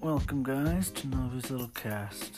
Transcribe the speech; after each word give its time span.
Welcome, 0.00 0.44
guys, 0.44 0.90
to 0.90 1.08
Novi's 1.08 1.50
Little 1.50 1.70
Cast. 1.74 2.36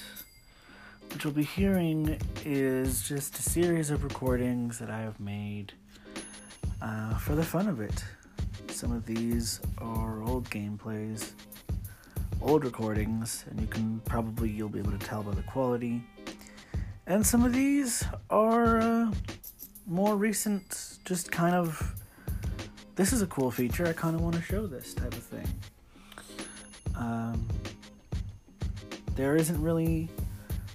What 1.10 1.22
you'll 1.22 1.34
be 1.34 1.42
hearing 1.42 2.18
is 2.42 3.06
just 3.06 3.38
a 3.38 3.42
series 3.42 3.90
of 3.90 4.02
recordings 4.02 4.78
that 4.78 4.88
I 4.88 5.00
have 5.00 5.20
made 5.20 5.74
uh, 6.80 7.18
for 7.18 7.34
the 7.34 7.42
fun 7.42 7.68
of 7.68 7.82
it. 7.82 8.02
Some 8.68 8.92
of 8.92 9.04
these 9.04 9.60
are 9.76 10.22
old 10.22 10.48
gameplays, 10.48 11.32
old 12.40 12.64
recordings, 12.64 13.44
and 13.50 13.60
you 13.60 13.66
can 13.66 14.00
probably 14.06 14.48
you'll 14.48 14.70
be 14.70 14.78
able 14.78 14.92
to 14.92 15.06
tell 15.06 15.22
by 15.22 15.34
the 15.34 15.42
quality. 15.42 16.02
And 17.06 17.26
some 17.26 17.44
of 17.44 17.52
these 17.52 18.02
are 18.30 18.78
uh, 18.78 19.12
more 19.86 20.16
recent, 20.16 20.98
just 21.04 21.30
kind 21.30 21.54
of. 21.54 21.94
This 22.96 23.12
is 23.12 23.20
a 23.20 23.26
cool 23.26 23.50
feature. 23.50 23.86
I 23.86 23.92
kind 23.92 24.14
of 24.14 24.22
want 24.22 24.36
to 24.36 24.42
show 24.42 24.66
this 24.66 24.94
type 24.94 25.12
of 25.12 25.22
thing. 25.22 25.46
Um, 27.00 27.48
there 29.16 29.34
isn't 29.34 29.60
really 29.60 30.08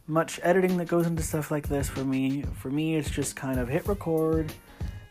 much 0.08 0.40
editing 0.44 0.78
that 0.78 0.88
goes 0.88 1.08
into 1.08 1.24
stuff 1.24 1.52
like 1.52 1.68
this 1.68 1.88
for 1.88 2.04
me. 2.04 2.44
For 2.60 2.70
me, 2.70 2.96
it's 2.96 3.10
just 3.10 3.36
kind 3.36 3.60
of 3.60 3.70
hit 3.70 3.88
record. 3.88 4.52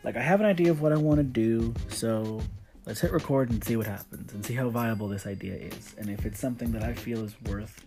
Like, 0.03 0.17
I 0.17 0.21
have 0.21 0.39
an 0.39 0.45
idea 0.45 0.69
of 0.69 0.81
what 0.81 0.91
I 0.91 0.97
want 0.97 1.17
to 1.17 1.23
do, 1.23 1.73
so 1.89 2.41
let's 2.85 3.01
hit 3.01 3.11
record 3.11 3.49
and 3.49 3.63
see 3.63 3.75
what 3.75 3.87
happens 3.87 4.33
and 4.33 4.45
see 4.45 4.53
how 4.53 4.69
viable 4.69 5.07
this 5.07 5.25
idea 5.25 5.55
is. 5.55 5.95
And 5.97 6.09
if 6.09 6.25
it's 6.25 6.39
something 6.39 6.71
that 6.73 6.83
I 6.83 6.93
feel 6.93 7.23
is 7.23 7.35
worth 7.45 7.85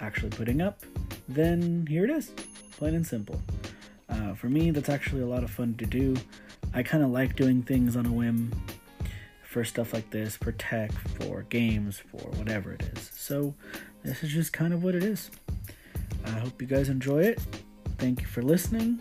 actually 0.00 0.30
putting 0.30 0.60
up, 0.62 0.80
then 1.28 1.86
here 1.88 2.04
it 2.04 2.10
is, 2.10 2.30
plain 2.72 2.94
and 2.94 3.06
simple. 3.06 3.40
Uh, 4.08 4.34
for 4.34 4.48
me, 4.48 4.70
that's 4.70 4.88
actually 4.88 5.22
a 5.22 5.26
lot 5.26 5.42
of 5.42 5.50
fun 5.50 5.74
to 5.78 5.86
do. 5.86 6.16
I 6.72 6.82
kind 6.82 7.02
of 7.02 7.10
like 7.10 7.36
doing 7.36 7.62
things 7.62 7.96
on 7.96 8.06
a 8.06 8.12
whim 8.12 8.52
for 9.56 9.64
stuff 9.64 9.94
like 9.94 10.10
this, 10.10 10.36
for 10.36 10.52
tech, 10.52 10.92
for 10.92 11.46
games, 11.48 11.98
for 11.98 12.28
whatever 12.36 12.72
it 12.74 12.82
is. 12.94 13.10
So, 13.14 13.54
this 14.02 14.22
is 14.22 14.28
just 14.28 14.52
kind 14.52 14.74
of 14.74 14.84
what 14.84 14.94
it 14.94 15.02
is. 15.02 15.30
I 16.26 16.30
hope 16.32 16.60
you 16.60 16.68
guys 16.68 16.90
enjoy 16.90 17.22
it. 17.22 17.40
Thank 17.96 18.20
you 18.20 18.26
for 18.26 18.42
listening. 18.42 19.00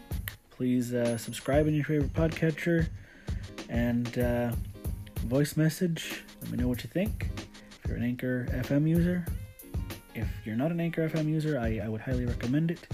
Please 0.52 0.93
uh, 0.93 1.17
subscribe 1.17 1.67
in 1.67 1.75
your 1.75 1.83
favorite 1.83 2.13
podcatcher 2.13 2.88
and 3.67 4.17
uh, 4.17 4.53
voice 5.25 5.57
message. 5.57 6.23
Let 6.43 6.52
me 6.52 6.58
know 6.59 6.69
what 6.69 6.85
you 6.85 6.89
think. 6.89 7.27
If 7.83 7.89
you're 7.89 7.97
an 7.97 8.03
Anchor 8.03 8.47
FM 8.52 8.87
user, 8.87 9.25
if 10.13 10.30
you're 10.45 10.55
not 10.55 10.71
an 10.71 10.80
Anchor 10.80 11.09
FM 11.09 11.27
user, 11.27 11.59
I, 11.59 11.81
I 11.83 11.89
would 11.89 11.99
highly 11.99 12.25
recommend 12.25 12.71
it. 12.71 12.87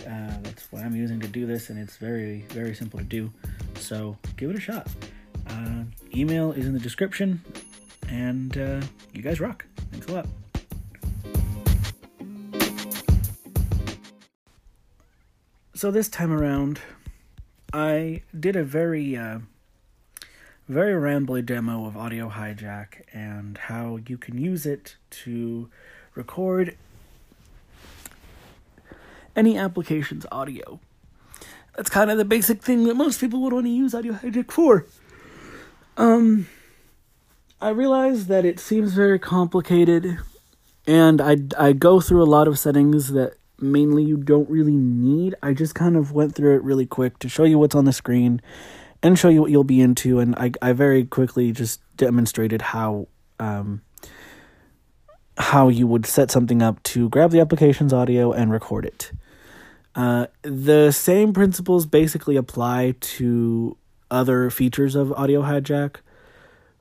Uh, 0.00 0.34
that's 0.42 0.72
what 0.72 0.82
I'm 0.82 0.96
using 0.96 1.20
to 1.20 1.28
do 1.28 1.46
this, 1.46 1.70
and 1.70 1.78
it's 1.78 1.96
very, 1.96 2.40
very 2.48 2.74
simple 2.74 2.98
to 2.98 3.04
do. 3.04 3.32
So 3.76 4.18
give 4.36 4.50
it 4.50 4.56
a 4.56 4.60
shot. 4.60 4.88
Uh, 5.46 5.84
email 6.14 6.52
is 6.52 6.66
in 6.66 6.72
the 6.72 6.80
description, 6.80 7.42
and 8.08 8.56
uh, 8.56 8.80
you 9.12 9.22
guys 9.22 9.40
rock. 9.40 9.66
Thanks 9.90 10.06
a 10.06 10.12
lot. 10.12 10.26
So 15.74 15.90
this 15.90 16.08
time 16.08 16.32
around, 16.32 16.80
I 17.72 18.22
did 18.38 18.54
a 18.54 18.62
very, 18.62 19.16
uh, 19.16 19.40
very 20.68 20.92
rambly 20.92 21.44
demo 21.44 21.86
of 21.86 21.96
Audio 21.96 22.28
Hijack 22.28 23.02
and 23.12 23.58
how 23.58 23.98
you 24.06 24.16
can 24.16 24.38
use 24.38 24.64
it 24.64 24.96
to 25.10 25.68
record 26.14 26.76
any 29.34 29.58
application's 29.58 30.26
audio. 30.30 30.78
That's 31.76 31.90
kind 31.90 32.10
of 32.10 32.18
the 32.18 32.24
basic 32.24 32.62
thing 32.62 32.84
that 32.84 32.94
most 32.94 33.18
people 33.18 33.40
would 33.40 33.52
want 33.52 33.66
to 33.66 33.70
use 33.70 33.94
Audio 33.94 34.12
Hijack 34.12 34.50
for. 34.52 34.86
Um, 35.96 36.48
I 37.60 37.70
realize 37.70 38.26
that 38.26 38.44
it 38.44 38.58
seems 38.58 38.94
very 38.94 39.18
complicated, 39.18 40.18
and 40.86 41.20
I 41.20 41.36
I 41.58 41.72
go 41.72 42.00
through 42.00 42.22
a 42.22 42.24
lot 42.24 42.48
of 42.48 42.58
settings 42.58 43.12
that 43.12 43.34
mainly 43.60 44.02
you 44.02 44.16
don't 44.16 44.48
really 44.50 44.76
need. 44.76 45.34
I 45.42 45.52
just 45.52 45.74
kind 45.74 45.96
of 45.96 46.12
went 46.12 46.34
through 46.34 46.56
it 46.56 46.62
really 46.62 46.86
quick 46.86 47.18
to 47.20 47.28
show 47.28 47.44
you 47.44 47.58
what's 47.58 47.74
on 47.74 47.84
the 47.84 47.92
screen 47.92 48.40
and 49.02 49.18
show 49.18 49.28
you 49.28 49.42
what 49.42 49.50
you'll 49.50 49.64
be 49.64 49.80
into, 49.80 50.18
and 50.18 50.34
I 50.36 50.52
I 50.60 50.72
very 50.72 51.04
quickly 51.04 51.52
just 51.52 51.80
demonstrated 51.96 52.62
how 52.62 53.08
um 53.38 53.82
how 55.38 55.68
you 55.68 55.86
would 55.86 56.06
set 56.06 56.30
something 56.30 56.62
up 56.62 56.82
to 56.82 57.08
grab 57.08 57.30
the 57.30 57.40
application's 57.40 57.92
audio 57.92 58.32
and 58.32 58.50
record 58.50 58.84
it. 58.84 59.12
Uh, 59.94 60.26
the 60.42 60.90
same 60.90 61.32
principles 61.32 61.84
basically 61.86 62.36
apply 62.36 62.94
to 63.00 63.76
other 64.12 64.50
features 64.50 64.94
of 64.94 65.12
Audio 65.14 65.42
Hijack 65.42 65.96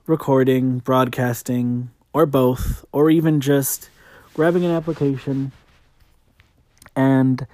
recording, 0.06 0.80
broadcasting, 0.80 1.90
or 2.14 2.26
both, 2.26 2.86
or 2.92 3.10
even 3.10 3.40
just 3.40 3.90
grabbing 4.34 4.66
an 4.66 4.72
application 4.72 5.52
and 6.96 7.48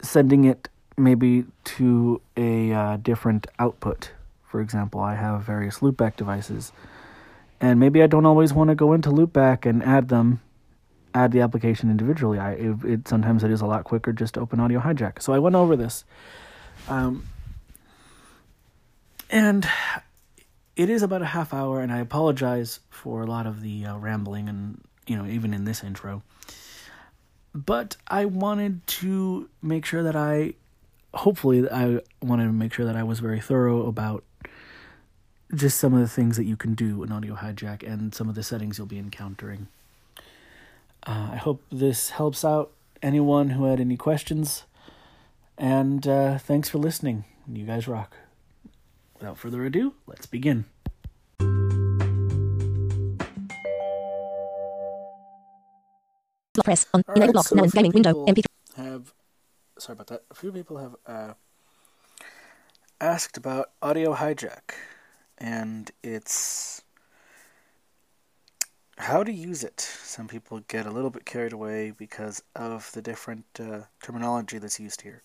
sending 0.00 0.44
it 0.44 0.68
maybe 0.96 1.44
to 1.64 2.20
a 2.36 2.72
uh, 2.72 2.96
different 2.96 3.46
output. 3.58 4.12
For 4.48 4.60
example, 4.60 5.00
I 5.00 5.16
have 5.16 5.42
various 5.42 5.80
loopback 5.80 6.16
devices, 6.16 6.72
and 7.60 7.78
maybe 7.78 8.02
I 8.02 8.06
don't 8.06 8.26
always 8.26 8.52
want 8.52 8.68
to 8.68 8.74
go 8.74 8.92
into 8.92 9.10
loopback 9.10 9.68
and 9.68 9.82
add 9.82 10.08
them 10.08 10.40
add 11.14 11.30
the 11.30 11.40
application 11.40 11.90
individually. 11.90 12.38
I 12.38 12.52
it, 12.52 12.84
it, 12.84 13.08
sometimes 13.08 13.44
it 13.44 13.50
is 13.50 13.60
a 13.60 13.66
lot 13.66 13.84
quicker 13.84 14.12
just 14.12 14.34
to 14.34 14.40
open 14.40 14.60
Audio 14.60 14.80
Hijack. 14.80 15.22
So 15.22 15.32
I 15.32 15.38
went 15.38 15.54
over 15.56 15.76
this, 15.76 16.04
um, 16.88 17.26
and 19.34 19.68
it 20.76 20.88
is 20.88 21.02
about 21.02 21.20
a 21.20 21.26
half 21.26 21.52
hour. 21.52 21.80
And 21.80 21.92
I 21.92 21.98
apologize 21.98 22.80
for 22.88 23.22
a 23.22 23.26
lot 23.26 23.46
of 23.46 23.60
the 23.60 23.84
uh, 23.84 23.98
rambling 23.98 24.48
and 24.48 24.80
you 25.06 25.16
know 25.16 25.26
even 25.26 25.52
in 25.52 25.64
this 25.64 25.84
intro. 25.84 26.22
But 27.54 27.96
I 28.08 28.24
wanted 28.24 28.86
to 28.86 29.48
make 29.62 29.84
sure 29.84 30.02
that 30.02 30.16
I, 30.16 30.54
hopefully, 31.12 31.68
I 31.70 32.00
wanted 32.20 32.46
to 32.46 32.52
make 32.52 32.72
sure 32.72 32.86
that 32.86 32.96
I 32.96 33.04
was 33.04 33.20
very 33.20 33.40
thorough 33.40 33.86
about 33.86 34.24
just 35.54 35.78
some 35.78 35.94
of 35.94 36.00
the 36.00 36.08
things 36.08 36.36
that 36.36 36.44
you 36.44 36.56
can 36.56 36.74
do 36.74 37.04
in 37.04 37.12
Audio 37.12 37.36
Hijack 37.36 37.86
and 37.86 38.12
some 38.12 38.28
of 38.28 38.34
the 38.34 38.42
settings 38.42 38.78
you'll 38.78 38.88
be 38.88 38.98
encountering. 38.98 39.68
Uh, 41.06 41.28
I 41.32 41.36
hope 41.36 41.62
this 41.70 42.10
helps 42.10 42.44
out 42.44 42.72
anyone 43.02 43.50
who 43.50 43.66
had 43.66 43.78
any 43.78 43.96
questions. 43.96 44.64
And 45.56 46.08
uh, 46.08 46.38
thanks 46.38 46.68
for 46.68 46.78
listening. 46.78 47.24
You 47.46 47.66
guys 47.66 47.86
rock. 47.86 48.16
Without 49.24 49.38
further 49.38 49.64
ado, 49.64 49.94
let's 50.06 50.26
begin. 50.26 50.66
press 56.62 56.84
on 56.92 57.02
All 57.08 57.14
enable 57.14 57.28
right, 57.28 57.32
block 57.32 57.46
so 57.46 57.54
now 57.54 57.64
gaming 57.64 57.92
window 57.92 58.26
MP3 58.26 58.44
Have 58.76 59.14
sorry 59.78 59.94
about 59.94 60.08
that. 60.08 60.24
A 60.30 60.34
few 60.34 60.52
people 60.52 60.76
have 60.76 60.96
uh, 61.06 61.32
asked 63.00 63.38
about 63.38 63.70
Audio 63.80 64.14
Hijack 64.14 64.74
and 65.38 65.90
its 66.02 66.82
how 68.98 69.24
to 69.24 69.32
use 69.32 69.64
it. 69.64 69.80
Some 69.80 70.28
people 70.28 70.60
get 70.68 70.84
a 70.84 70.90
little 70.90 71.08
bit 71.08 71.24
carried 71.24 71.54
away 71.54 71.92
because 71.96 72.42
of 72.54 72.92
the 72.92 73.00
different 73.00 73.46
uh, 73.58 73.84
terminology 74.02 74.58
that's 74.58 74.78
used 74.78 75.00
here. 75.00 75.22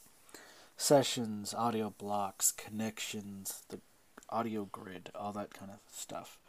Sessions, 0.78 1.54
audio 1.54 1.94
blocks, 1.98 2.54
connections, 2.54 3.64
the 3.68 3.82
audio 4.30 4.68
grid, 4.72 5.10
all 5.16 5.34
that 5.34 5.54
kind 5.54 5.72
of 5.72 5.80
stuff. 5.92 6.40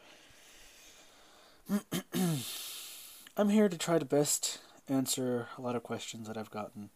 I'm 3.37 3.49
here 3.49 3.69
to 3.69 3.77
try 3.77 3.99
to 3.99 4.05
best 4.05 4.59
answer 4.89 5.47
a 5.57 5.61
lot 5.61 5.75
of 5.75 5.83
questions 5.83 6.27
that 6.27 6.37
I've 6.37 6.51
gotten. 6.51 6.89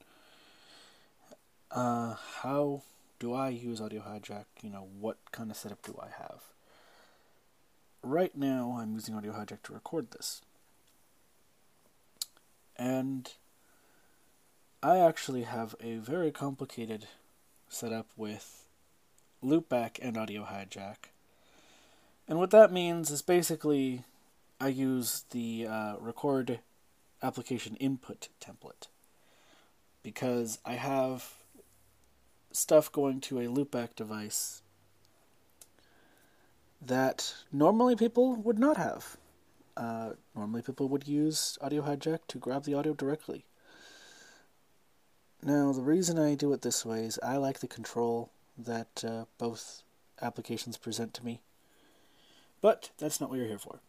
Uh, 1.72 2.16
how 2.41 2.84
do 3.19 3.34
I 3.34 3.50
use 3.50 3.81
Audio 3.81 4.01
Hijack? 4.01 4.46
You 4.62 4.69
know, 4.69 4.88
what 5.00 5.18
kind 5.31 5.50
of 5.50 5.57
setup 5.57 5.81
do 5.81 5.97
I 6.01 6.07
have? 6.22 6.41
Right 8.02 8.35
now, 8.35 8.78
I'm 8.79 8.93
using 8.93 9.16
Audio 9.16 9.34
Hijack 9.34 9.64
to 9.64 9.73
record 9.73 10.11
this. 10.11 10.41
And 12.78 13.31
I 14.84 14.99
actually 14.99 15.43
have 15.43 15.76
a 15.81 15.96
very 15.96 16.31
complicated 16.31 17.08
setup 17.70 18.08
with 18.16 18.65
Loopback 19.46 20.00
and 20.02 20.18
Audio 20.18 20.44
Hijack. 20.44 21.12
And 22.28 22.40
what 22.40 22.52
that 22.52 22.72
means 22.72 23.12
is 23.12 23.22
basically 23.22 24.03
I 24.59 24.70
use 24.70 25.26
the 25.32 25.68
uh, 25.68 25.96
record 26.00 26.59
application 27.22 27.76
input 27.76 28.30
template 28.42 28.88
because 30.02 30.59
I 30.66 30.74
have 30.74 31.34
stuff 32.52 32.92
going 32.92 33.22
to 33.22 33.40
a 33.40 33.46
loopback 33.46 33.96
device 33.96 34.62
that 36.82 37.34
normally 37.52 37.96
people 37.96 38.36
would 38.36 38.59
not 38.59 38.78
have. 38.78 39.18
Uh, 39.78 40.12
normally 40.36 40.62
people 40.62 40.88
would 40.88 41.08
use 41.08 41.58
Audio 41.62 41.82
Hijack 41.82 42.20
to 42.30 42.38
grab 42.38 42.64
the 42.64 42.74
audio 42.74 42.94
directly. 42.94 43.46
Now, 45.44 45.74
the 45.74 45.82
reason 45.82 46.18
I 46.18 46.36
do 46.36 46.53
it 46.53 46.62
this 46.62 46.86
way 46.86 47.03
is 47.03 47.20
I 47.22 47.38
like 47.38 47.59
the 47.59 47.68
control 47.68 48.32
that 48.57 49.03
uh, 49.03 49.25
both 49.37 49.84
applications 50.22 50.78
present 50.78 51.13
to 51.16 51.25
me. 51.25 51.41
But 52.61 52.91
that's 52.97 53.19
not 53.19 53.29
what 53.29 53.37
you're 53.37 53.47
here 53.47 53.59
for. 53.59 53.81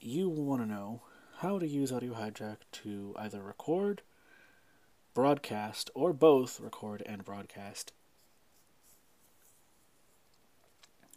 You 0.00 0.28
want 0.28 0.62
to 0.62 0.68
know 0.68 1.02
how 1.38 1.58
to 1.58 1.66
use 1.66 1.92
Audio 1.92 2.14
Hijack 2.14 2.56
to 2.72 3.14
either 3.18 3.42
record, 3.42 4.02
broadcast, 5.14 5.90
or 5.94 6.12
both 6.12 6.60
record 6.60 7.02
and 7.06 7.24
broadcast 7.24 7.92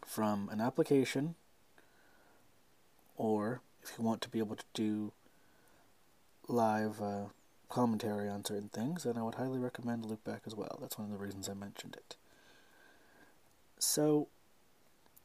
from 0.06 0.50
an 0.52 0.62
application, 0.62 1.36
or 3.16 3.62
if 3.82 3.94
you 3.98 4.04
want 4.04 4.22
to 4.22 4.30
be 4.30 4.40
able 4.40 4.56
to 4.56 4.66
do 4.74 5.12
live 6.48 7.02
uh, 7.02 7.26
commentary 7.74 8.30
on 8.30 8.46
certain 8.46 8.70
things, 8.70 9.04
and 9.04 9.18
I 9.18 9.24
would 9.24 9.36
highly 9.36 9.58
recommend 9.58 10.06
Loopback 10.06 10.42
as 10.46 10.54
well. 10.54 10.78
That's 10.80 11.00
one 11.00 11.12
of 11.12 11.12
the 11.12 11.24
reasons 11.24 11.50
I 11.50 11.56
mentioned 11.56 11.96
it. 11.96 12.16
So, 13.80 14.28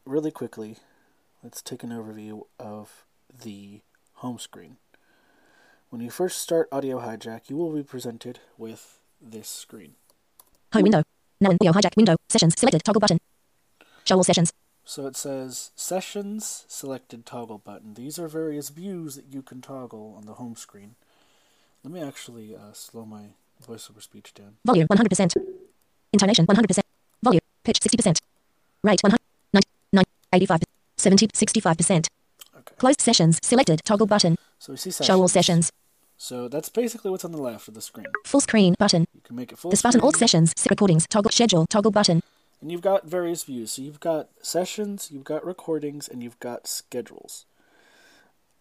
really 0.06 0.30
quickly, 0.30 0.78
let's 1.44 1.60
take 1.60 1.82
an 1.82 1.90
overview 1.90 2.46
of 2.58 3.04
the 3.44 3.82
home 4.14 4.38
screen. 4.38 4.78
When 5.90 6.00
you 6.00 6.10
first 6.10 6.38
start 6.38 6.68
Audio 6.72 7.00
Hijack, 7.00 7.50
you 7.50 7.56
will 7.56 7.72
be 7.72 7.82
presented 7.82 8.40
with 8.56 8.98
this 9.20 9.48
screen. 9.48 9.96
Home 10.72 10.84
window. 10.84 11.02
Now 11.42 11.50
in 11.50 11.58
Audio 11.60 11.72
Hijack 11.72 11.96
window. 11.96 12.16
Sessions 12.30 12.54
selected. 12.58 12.82
Toggle 12.82 13.00
button. 13.00 13.18
Show 14.04 14.16
all 14.16 14.24
sessions. 14.24 14.52
So 14.84 15.06
it 15.06 15.16
says 15.16 15.70
Sessions 15.76 16.64
selected 16.66 17.26
toggle 17.26 17.58
button. 17.58 17.92
These 17.92 18.18
are 18.18 18.26
various 18.26 18.70
views 18.70 19.16
that 19.16 19.26
you 19.30 19.42
can 19.42 19.60
toggle 19.60 20.14
on 20.16 20.24
the 20.24 20.34
home 20.34 20.56
screen. 20.56 20.94
Let 21.84 21.92
me 21.92 22.02
actually 22.02 22.54
uh, 22.54 22.72
slow 22.72 23.04
my 23.04 23.34
voiceover 23.66 24.02
speech 24.02 24.34
down. 24.34 24.56
Volume 24.64 24.88
100%. 24.88 25.36
Intonation 26.12 26.46
100%. 26.46 26.80
Volume. 27.22 27.40
Pitch 27.64 27.80
60%. 27.80 28.18
Rate 28.82 29.00
100. 29.02 29.18
90, 29.92 30.10
85. 30.32 30.60
70. 30.96 31.28
65%. 31.28 32.06
Okay. 32.56 32.74
Closed 32.78 33.00
sessions. 33.00 33.38
Selected. 33.42 33.80
Toggle 33.84 34.06
button. 34.06 34.36
So 34.58 34.72
we 34.72 34.76
see 34.76 34.90
sessions. 34.90 35.06
Show 35.06 35.20
all 35.20 35.28
sessions. 35.28 35.72
So 36.16 36.48
that's 36.48 36.68
basically 36.68 37.12
what's 37.12 37.24
on 37.24 37.32
the 37.32 37.40
left 37.40 37.68
of 37.68 37.74
the 37.74 37.80
screen. 37.80 38.06
Full 38.26 38.40
screen 38.40 38.74
button. 38.78 39.06
You 39.14 39.20
can 39.22 39.36
make 39.36 39.52
it 39.52 39.58
full 39.58 39.70
This 39.70 39.82
button. 39.82 40.00
All 40.00 40.12
sessions. 40.12 40.52
Recordings. 40.68 41.06
Toggle 41.06 41.30
schedule. 41.30 41.66
Toggle 41.66 41.92
button. 41.92 42.22
And 42.60 42.72
you've 42.72 42.82
got 42.82 43.06
various 43.06 43.44
views. 43.44 43.72
So 43.72 43.82
you've 43.82 44.00
got 44.00 44.30
sessions, 44.42 45.10
you've 45.12 45.24
got 45.24 45.46
recordings, 45.46 46.08
and 46.08 46.22
you've 46.24 46.40
got 46.40 46.66
schedules. 46.66 47.44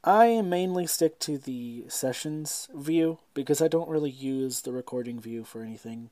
I 0.04 0.42
mainly 0.42 0.88
stick 0.88 1.20
to 1.20 1.38
the 1.38 1.86
sessions 1.90 2.70
view 2.74 3.20
because 3.34 3.62
I 3.62 3.68
don't 3.68 3.90
really 3.90 4.10
use 4.10 4.62
the 4.62 4.72
recording 4.72 5.20
view 5.20 5.44
for 5.44 5.62
anything. 5.62 6.10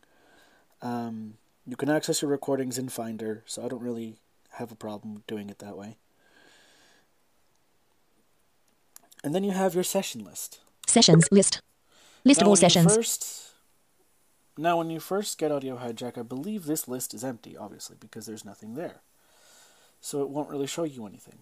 Um, 0.82 1.36
you 1.66 1.76
can 1.76 1.90
access 1.90 2.22
your 2.22 2.32
recordings 2.32 2.78
in 2.78 2.90
Finder, 2.90 3.44
so 3.46 3.64
I 3.64 3.68
don't 3.68 3.82
really 3.82 4.18
have 4.52 4.72
a 4.72 4.76
problem 4.76 5.24
doing 5.28 5.50
it 5.50 5.60
that 5.60 5.78
way. 5.78 5.98
And 9.24 9.34
then 9.34 9.44
you 9.44 9.52
have 9.52 9.74
your 9.74 9.84
session 9.84 10.24
list. 10.24 10.60
Sessions 10.88 11.28
list. 11.32 11.62
List 12.24 12.42
Now, 12.42 12.46
of 12.46 12.50
all 12.50 12.56
sessions. 12.56 12.94
First, 12.94 13.46
now, 14.58 14.78
when 14.78 14.90
you 14.90 15.00
first 15.00 15.38
get 15.38 15.52
Audio 15.52 15.78
Hijack, 15.78 16.18
I 16.18 16.22
believe 16.22 16.66
this 16.66 16.88
list 16.88 17.14
is 17.14 17.24
empty, 17.24 17.58
obviously, 17.58 17.98
because 18.00 18.26
there's 18.26 18.46
nothing 18.46 18.76
there. 18.76 19.02
So 20.00 20.22
it 20.22 20.30
won't 20.30 20.50
really 20.50 20.68
show 20.68 20.84
you 20.84 21.06
anything. 21.06 21.40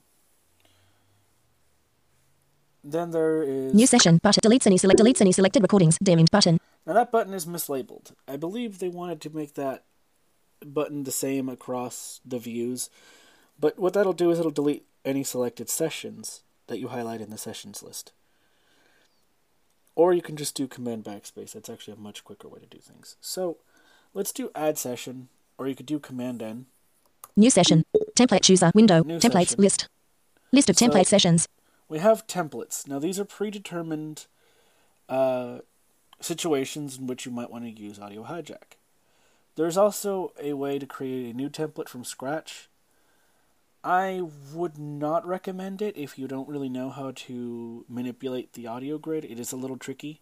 Then 2.83 3.11
there 3.11 3.43
is. 3.43 3.73
New 3.73 3.87
session 3.87 4.17
button. 4.17 4.41
Deletes 4.41 4.67
any 4.67 4.77
select. 4.77 4.99
Deletes 4.99 5.21
any 5.21 5.31
selected 5.31 5.61
recordings. 5.61 5.97
Dimmed 5.99 6.29
button. 6.31 6.59
Now, 6.85 6.93
that 6.93 7.11
button 7.11 7.33
is 7.33 7.45
mislabeled. 7.45 8.11
I 8.27 8.35
believe 8.35 8.79
they 8.79 8.89
wanted 8.89 9.21
to 9.21 9.29
make 9.29 9.53
that 9.53 9.85
button 10.65 11.03
the 11.03 11.11
same 11.11 11.47
across 11.47 12.19
the 12.25 12.39
views. 12.39 12.89
But 13.59 13.79
what 13.79 13.93
that'll 13.93 14.11
do 14.13 14.31
is 14.31 14.39
it'll 14.39 14.51
delete 14.51 14.85
any 15.05 15.23
selected 15.23 15.69
sessions 15.69 16.41
that 16.67 16.79
you 16.79 16.89
highlight 16.89 17.21
in 17.21 17.29
the 17.29 17.37
sessions 17.37 17.81
list. 17.83 18.11
Or 19.95 20.13
you 20.13 20.21
can 20.21 20.35
just 20.35 20.55
do 20.55 20.67
command 20.67 21.03
backspace. 21.03 21.53
That's 21.53 21.69
actually 21.69 21.93
a 21.93 21.99
much 21.99 22.23
quicker 22.23 22.47
way 22.47 22.59
to 22.59 22.65
do 22.65 22.79
things. 22.79 23.15
So 23.21 23.57
let's 24.13 24.31
do 24.33 24.49
add 24.55 24.77
session, 24.77 25.29
or 25.57 25.67
you 25.67 25.75
could 25.75 25.85
do 25.85 25.99
command 25.99 26.41
N. 26.41 26.65
New 27.37 27.49
session. 27.49 27.83
Template 28.15 28.41
chooser. 28.43 28.71
Window. 28.73 29.03
New 29.03 29.19
Templates 29.19 29.49
session. 29.49 29.61
list. 29.61 29.87
List 30.51 30.69
of 30.69 30.77
So- 30.77 30.87
template 30.87 31.05
sessions. 31.07 31.47
We 31.89 31.99
have 31.99 32.27
templates. 32.27 32.87
Now 32.87 32.99
these 32.99 33.19
are 33.19 33.25
predetermined 33.25 34.25
uh, 35.09 35.59
situations 36.19 36.97
in 36.97 37.07
which 37.07 37.25
you 37.25 37.31
might 37.31 37.51
want 37.51 37.65
to 37.65 37.69
use 37.69 37.99
Audio 37.99 38.23
Hijack. 38.23 38.77
There's 39.55 39.77
also 39.77 40.33
a 40.41 40.53
way 40.53 40.79
to 40.79 40.85
create 40.85 41.31
a 41.31 41.37
new 41.37 41.49
template 41.49 41.87
from 41.87 42.03
scratch. 42.03 42.69
I 43.83 44.23
would 44.53 44.77
not 44.77 45.27
recommend 45.27 45.81
it 45.81 45.97
if 45.97 46.17
you 46.17 46.27
don't 46.27 46.47
really 46.47 46.69
know 46.69 46.89
how 46.89 47.11
to 47.11 47.85
manipulate 47.89 48.53
the 48.53 48.65
audio 48.65 48.97
grid. 48.97 49.25
It 49.25 49.39
is 49.39 49.51
a 49.51 49.57
little 49.57 49.77
tricky, 49.77 50.21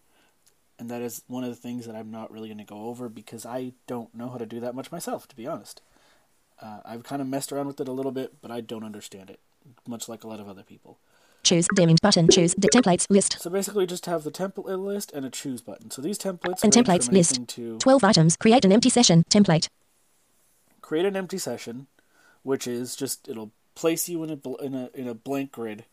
and 0.80 0.90
that 0.90 1.02
is 1.02 1.22
one 1.28 1.44
of 1.44 1.52
the 1.52 1.56
things 1.56 1.86
that 1.86 1.96
I'm 1.96 2.10
not 2.10 2.31
really 2.31 2.50
going 2.50 2.58
to 2.58 2.63
go 2.63 2.86
over 2.86 3.08
because 3.08 3.46
I 3.46 3.74
don't 3.86 4.13
know 4.16 4.30
how 4.30 4.38
to 4.38 4.48
do 4.48 4.60
that 4.60 4.74
much 4.74 4.92
myself, 4.92 5.28
to 5.28 5.36
be 5.36 5.46
honest. 5.46 5.81
Uh, 6.60 6.80
I've 6.84 7.04
kind 7.04 7.22
of 7.22 7.28
messed 7.28 7.52
around 7.52 7.68
with 7.68 7.80
it 7.80 7.88
a 7.88 7.94
little 7.94 8.12
bit, 8.12 8.42
but 8.42 8.52
I 8.52 8.62
don't 8.62 8.84
understand 8.84 9.30
it, 9.30 9.40
much 9.88 10.10
like 10.10 10.24
a 10.24 10.28
lot 10.28 10.40
of 10.40 10.50
other 10.50 10.63
people. 10.63 10.98
Choose 11.44 11.68
dimmed 11.76 12.00
button. 12.02 12.28
Choose 12.30 12.54
the 12.56 12.70
templates 12.70 13.08
list. 13.10 13.42
So 13.42 13.50
basically, 13.50 13.86
just 13.88 14.06
have 14.06 14.24
the 14.24 14.32
template 14.32 14.80
list 14.84 15.12
and 15.14 15.26
a 15.26 15.30
choose 15.30 15.62
button. 15.62 15.90
So 15.92 16.02
these 16.02 16.18
templates 16.20 16.64
And 16.64 16.72
templates 16.72 17.12
list. 17.12 17.48
to 17.50 17.78
12 17.80 18.04
items. 18.04 18.38
Create 18.38 18.64
an 18.66 18.72
empty 18.72 18.90
session. 18.90 19.24
Template. 19.30 19.68
create 20.82 21.06
an 21.06 21.16
empty 21.16 21.38
session, 21.38 21.88
which 22.44 22.68
is 22.68 22.96
just 22.96 23.28
it'll 23.30 23.52
place 23.76 24.10
you 24.10 24.24
in 24.24 24.30
a 24.30 24.36
bl- 24.36 24.56
in 24.58 24.76
a 24.76 24.90
in 24.94 25.08
a 25.08 25.14
blank 25.14 25.52
grid, 25.54 25.86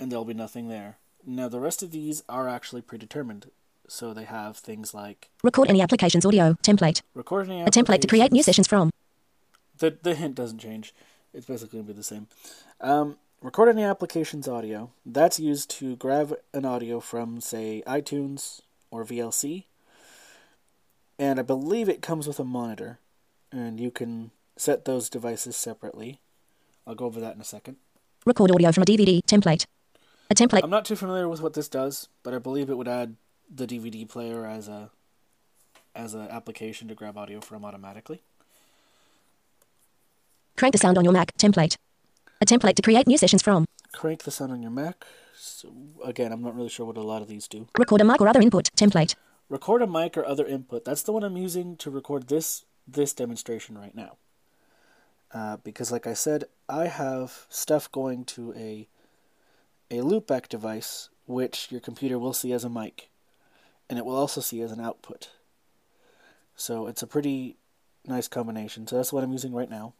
and 0.00 0.10
there'll 0.10 0.24
be 0.24 0.34
nothing 0.34 0.68
there. 0.68 0.96
Now 1.26 1.48
the 1.48 1.60
rest 1.60 1.82
of 1.82 1.90
these 1.90 2.22
are 2.28 2.48
actually 2.48 2.80
predetermined, 2.82 3.50
so 3.86 4.12
they 4.14 4.24
have 4.24 4.56
things 4.56 4.94
like 4.94 5.28
Record 5.44 5.68
any 5.68 5.82
applications 5.82 6.24
audio. 6.26 6.54
Template. 6.62 7.02
recording 7.14 7.60
A 7.62 7.66
template 7.66 8.00
to 8.00 8.08
create 8.08 8.32
new 8.32 8.42
sessions 8.42 8.66
from. 8.66 8.90
The 9.78 9.96
the 10.02 10.14
hint 10.14 10.34
doesn't 10.34 10.58
change. 10.58 10.94
It's 11.34 11.46
basically 11.46 11.78
gonna 11.80 11.88
be 11.88 11.92
the 11.92 12.02
same. 12.02 12.26
Um, 12.80 13.16
record 13.42 13.68
any 13.68 13.82
applications 13.82 14.48
audio. 14.48 14.90
That's 15.04 15.40
used 15.40 15.70
to 15.78 15.96
grab 15.96 16.34
an 16.54 16.64
audio 16.64 17.00
from 17.00 17.40
say 17.40 17.82
iTunes 17.86 18.60
or 18.90 19.04
VLC. 19.04 19.64
And 21.18 21.38
I 21.38 21.42
believe 21.42 21.88
it 21.88 22.02
comes 22.02 22.26
with 22.26 22.40
a 22.40 22.44
monitor, 22.44 22.98
and 23.50 23.78
you 23.78 23.90
can 23.90 24.30
set 24.56 24.84
those 24.84 25.08
devices 25.08 25.56
separately. 25.56 26.20
I'll 26.86 26.94
go 26.94 27.04
over 27.04 27.20
that 27.20 27.34
in 27.34 27.40
a 27.40 27.44
second. 27.44 27.76
Record 28.24 28.50
audio 28.50 28.72
from 28.72 28.82
a 28.82 28.86
DVD. 28.86 29.22
Template. 29.24 29.66
A 30.30 30.34
template. 30.34 30.64
I'm 30.64 30.70
not 30.70 30.84
too 30.84 30.96
familiar 30.96 31.28
with 31.28 31.40
what 31.40 31.54
this 31.54 31.68
does, 31.68 32.08
but 32.22 32.32
I 32.32 32.38
believe 32.38 32.70
it 32.70 32.76
would 32.76 32.88
add 32.88 33.16
the 33.54 33.66
DVD 33.66 34.08
player 34.08 34.46
as 34.46 34.68
a 34.68 34.90
as 35.94 36.14
an 36.14 36.22
application 36.28 36.88
to 36.88 36.94
grab 36.94 37.18
audio 37.18 37.40
from 37.40 37.64
automatically. 37.66 38.22
Crank 40.56 40.72
the 40.72 40.78
sound 40.78 40.96
on 40.96 41.04
your 41.04 41.12
Mac. 41.12 41.36
Template. 41.36 41.76
A 42.42 42.44
template 42.44 42.74
to 42.74 42.82
create 42.82 43.06
new 43.06 43.16
sessions 43.16 43.40
from. 43.40 43.66
Crank 43.92 44.24
the 44.24 44.32
sound 44.32 44.50
on 44.50 44.62
your 44.62 44.72
Mac. 44.72 45.04
So 45.36 45.72
again, 46.04 46.32
I'm 46.32 46.42
not 46.42 46.56
really 46.56 46.68
sure 46.68 46.84
what 46.84 46.96
a 46.96 47.00
lot 47.00 47.22
of 47.22 47.28
these 47.28 47.46
do. 47.46 47.68
Record 47.78 48.00
a 48.00 48.04
mic 48.04 48.20
or 48.20 48.26
other 48.26 48.40
input. 48.40 48.68
Template. 48.76 49.14
record 49.48 49.80
a 49.80 49.86
mic 49.86 50.16
or 50.16 50.26
other 50.26 50.44
input. 50.44 50.84
That's 50.84 51.02
the 51.02 51.12
one 51.12 51.22
I'm 51.22 51.36
using 51.36 51.76
to 51.76 51.88
record 51.88 52.26
this 52.26 52.64
this 52.84 53.12
demonstration 53.12 53.78
right 53.78 53.94
now. 53.94 54.16
Uh, 55.32 55.58
because, 55.58 55.92
like 55.92 56.08
I 56.08 56.14
said, 56.14 56.46
I 56.68 56.88
have 56.88 57.46
stuff 57.48 57.90
going 57.92 58.24
to 58.34 58.52
a 58.56 58.88
a 59.88 59.98
loopback 59.98 60.48
device, 60.48 61.10
which 61.26 61.70
your 61.70 61.80
computer 61.80 62.18
will 62.18 62.32
see 62.32 62.52
as 62.52 62.64
a 62.64 62.68
mic, 62.68 63.08
and 63.88 64.00
it 64.00 64.04
will 64.04 64.16
also 64.16 64.40
see 64.40 64.60
as 64.62 64.72
an 64.72 64.80
output. 64.80 65.30
So 66.56 66.88
it's 66.88 67.02
a 67.02 67.06
pretty 67.06 67.56
nice 68.04 68.26
combination. 68.26 68.88
So 68.88 68.96
that's 68.96 69.12
what 69.12 69.22
I'm 69.22 69.30
using 69.30 69.52
right 69.52 69.70
now. 69.70 69.94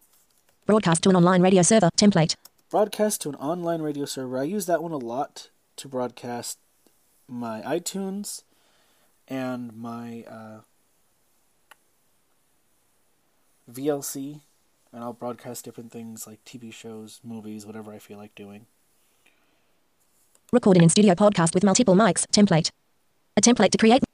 Broadcast 0.65 1.03
to 1.03 1.11
an 1.11 1.17
online 1.17 1.43
radio 1.43 1.63
server. 1.63 1.91
Template. 1.97 2.37
Broadcast 2.71 3.21
to 3.23 3.29
an 3.29 3.35
online 3.35 3.83
radio 3.83 4.05
server. 4.05 4.39
I 4.39 4.45
use 4.45 4.67
that 4.67 4.81
one 4.81 4.93
a 4.93 4.97
lot 4.97 5.51
to 5.75 5.89
broadcast 5.89 6.59
my 7.27 7.63
iTunes 7.63 8.45
and 9.27 9.77
my 9.77 10.25
uh, 10.29 10.61
VLC, 13.69 14.43
and 14.93 15.03
I'll 15.03 15.13
broadcast 15.13 15.65
different 15.65 15.91
things 15.91 16.29
like 16.29 16.45
TV 16.45 16.73
shows, 16.73 17.21
movies, 17.25 17.67
whatever 17.67 17.93
I 17.93 17.99
feel 17.99 18.17
like 18.17 18.35
doing. 18.37 18.67
Recording 20.53 20.85
in 20.85 20.89
studio 20.91 21.15
podcast 21.15 21.55
with 21.55 21.65
multiple 21.65 21.97
mics. 21.97 22.25
Template. 22.29 22.71
A 23.37 23.41
template 23.41 23.71
to 23.71 23.79
create. 23.79 24.05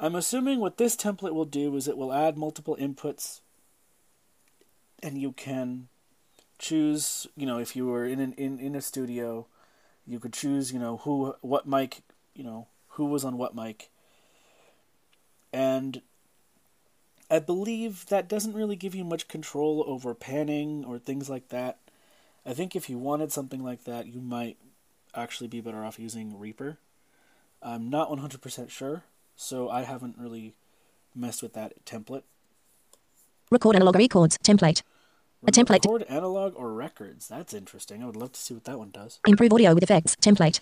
I'm 0.00 0.16
assuming 0.16 0.58
what 0.58 0.78
this 0.78 0.96
template 0.96 1.34
will 1.34 1.44
do 1.44 1.76
is 1.76 1.86
it 1.86 1.96
will 1.96 2.12
add 2.12 2.36
multiple 2.36 2.76
inputs, 2.80 3.40
and 5.02 5.18
you 5.18 5.32
can 5.32 5.88
choose. 6.58 7.26
You 7.36 7.46
know, 7.46 7.58
if 7.58 7.74
you 7.76 7.86
were 7.86 8.06
in 8.06 8.20
an 8.20 8.32
in, 8.34 8.58
in 8.58 8.74
a 8.74 8.80
studio, 8.80 9.46
you 10.06 10.18
could 10.18 10.32
choose. 10.32 10.72
You 10.72 10.78
know 10.78 10.98
who 10.98 11.34
what 11.40 11.66
mic. 11.66 12.02
You 12.34 12.44
know 12.44 12.66
who 12.90 13.06
was 13.06 13.24
on 13.24 13.38
what 13.38 13.54
mic, 13.54 13.90
and 15.52 16.02
I 17.30 17.38
believe 17.38 18.06
that 18.06 18.28
doesn't 18.28 18.54
really 18.54 18.76
give 18.76 18.94
you 18.94 19.04
much 19.04 19.28
control 19.28 19.84
over 19.86 20.14
panning 20.14 20.84
or 20.84 20.98
things 20.98 21.30
like 21.30 21.48
that. 21.50 21.78
I 22.44 22.54
think 22.54 22.74
if 22.74 22.90
you 22.90 22.98
wanted 22.98 23.30
something 23.30 23.62
like 23.62 23.84
that, 23.84 24.06
you 24.06 24.20
might 24.20 24.56
actually 25.14 25.48
be 25.48 25.60
better 25.60 25.84
off 25.84 25.98
using 25.98 26.38
Reaper. 26.38 26.78
I'm 27.62 27.90
not 27.90 28.10
100% 28.10 28.70
sure, 28.70 29.04
so 29.36 29.68
I 29.68 29.82
haven't 29.82 30.16
really 30.18 30.54
messed 31.14 31.42
with 31.42 31.52
that 31.52 31.84
template. 31.84 32.22
Record 33.50 33.76
analog 33.76 33.96
records. 33.96 34.38
Template. 34.38 34.82
A 35.46 35.50
template. 35.52 35.84
Record 35.84 36.02
analog 36.08 36.54
or 36.56 36.72
records. 36.74 37.26
That's 37.28 37.54
interesting. 37.54 38.02
I 38.02 38.06
would 38.06 38.16
love 38.16 38.32
to 38.32 38.40
see 38.40 38.52
what 38.54 38.64
that 38.64 38.78
one 38.78 38.90
does. 38.90 39.20
Improve 39.26 39.52
audio 39.52 39.74
with 39.74 39.82
effects. 39.82 40.14
Template. 40.16 40.60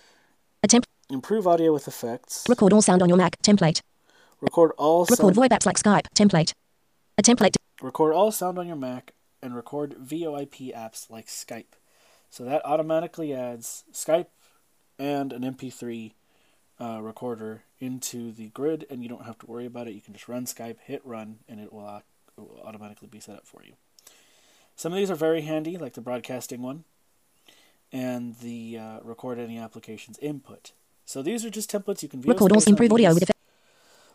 A 0.63 0.67
temp. 0.67 0.85
Improve 1.09 1.47
audio 1.47 1.73
with 1.73 1.87
effects. 1.87 2.45
Record 2.47 2.71
all 2.71 2.81
sound 2.81 3.01
on 3.01 3.09
your 3.09 3.17
Mac. 3.17 3.41
Template. 3.41 3.81
Record 4.41 4.71
all 4.77 5.03
Record 5.05 5.17
sound, 5.17 5.35
VoIP 5.35 5.49
apps 5.49 5.65
like 5.65 5.77
Skype. 5.77 6.05
Template. 6.15 6.53
A 7.17 7.21
template. 7.21 7.55
record 7.81 8.13
all 8.13 8.31
sound 8.31 8.57
on 8.57 8.67
your 8.67 8.77
Mac 8.77 9.11
and 9.41 9.53
record 9.53 9.95
VoIP 10.01 10.73
apps 10.73 11.09
like 11.09 11.27
Skype. 11.27 11.75
So 12.29 12.45
that 12.45 12.61
automatically 12.65 13.33
adds 13.33 13.83
Skype 13.91 14.27
and 14.97 15.33
an 15.33 15.41
MP3 15.41 16.13
uh, 16.79 17.01
recorder 17.01 17.63
into 17.79 18.31
the 18.31 18.47
grid, 18.49 18.85
and 18.89 19.03
you 19.03 19.09
don't 19.09 19.25
have 19.25 19.37
to 19.39 19.45
worry 19.45 19.65
about 19.65 19.87
it. 19.87 19.93
You 19.93 20.01
can 20.01 20.13
just 20.13 20.29
run 20.29 20.45
Skype, 20.45 20.77
hit 20.85 21.01
run, 21.03 21.39
and 21.49 21.59
it 21.59 21.73
will, 21.73 21.85
au- 21.85 22.01
it 22.37 22.41
will 22.41 22.61
automatically 22.63 23.09
be 23.09 23.19
set 23.19 23.35
up 23.35 23.45
for 23.45 23.61
you. 23.65 23.73
Some 24.79 24.93
of 24.93 24.97
these 24.97 25.11
are 25.11 25.15
very 25.15 25.41
handy, 25.41 25.77
like 25.77 25.91
the 25.91 25.99
broadcasting 25.99 26.61
one, 26.61 26.85
and 27.91 28.37
the 28.37 28.77
uh, 28.77 28.99
record 29.03 29.37
any 29.37 29.57
applications 29.57 30.17
input. 30.19 30.71
So 31.03 31.21
these 31.21 31.43
are 31.43 31.49
just 31.49 31.69
templates 31.69 32.01
you 32.01 32.07
can 32.07 32.21
view. 32.21 32.31
Record 32.31 32.53
all 32.53 32.63
improve 32.63 32.93
audio 32.93 33.13
with 33.13 33.23
effects. 33.23 33.39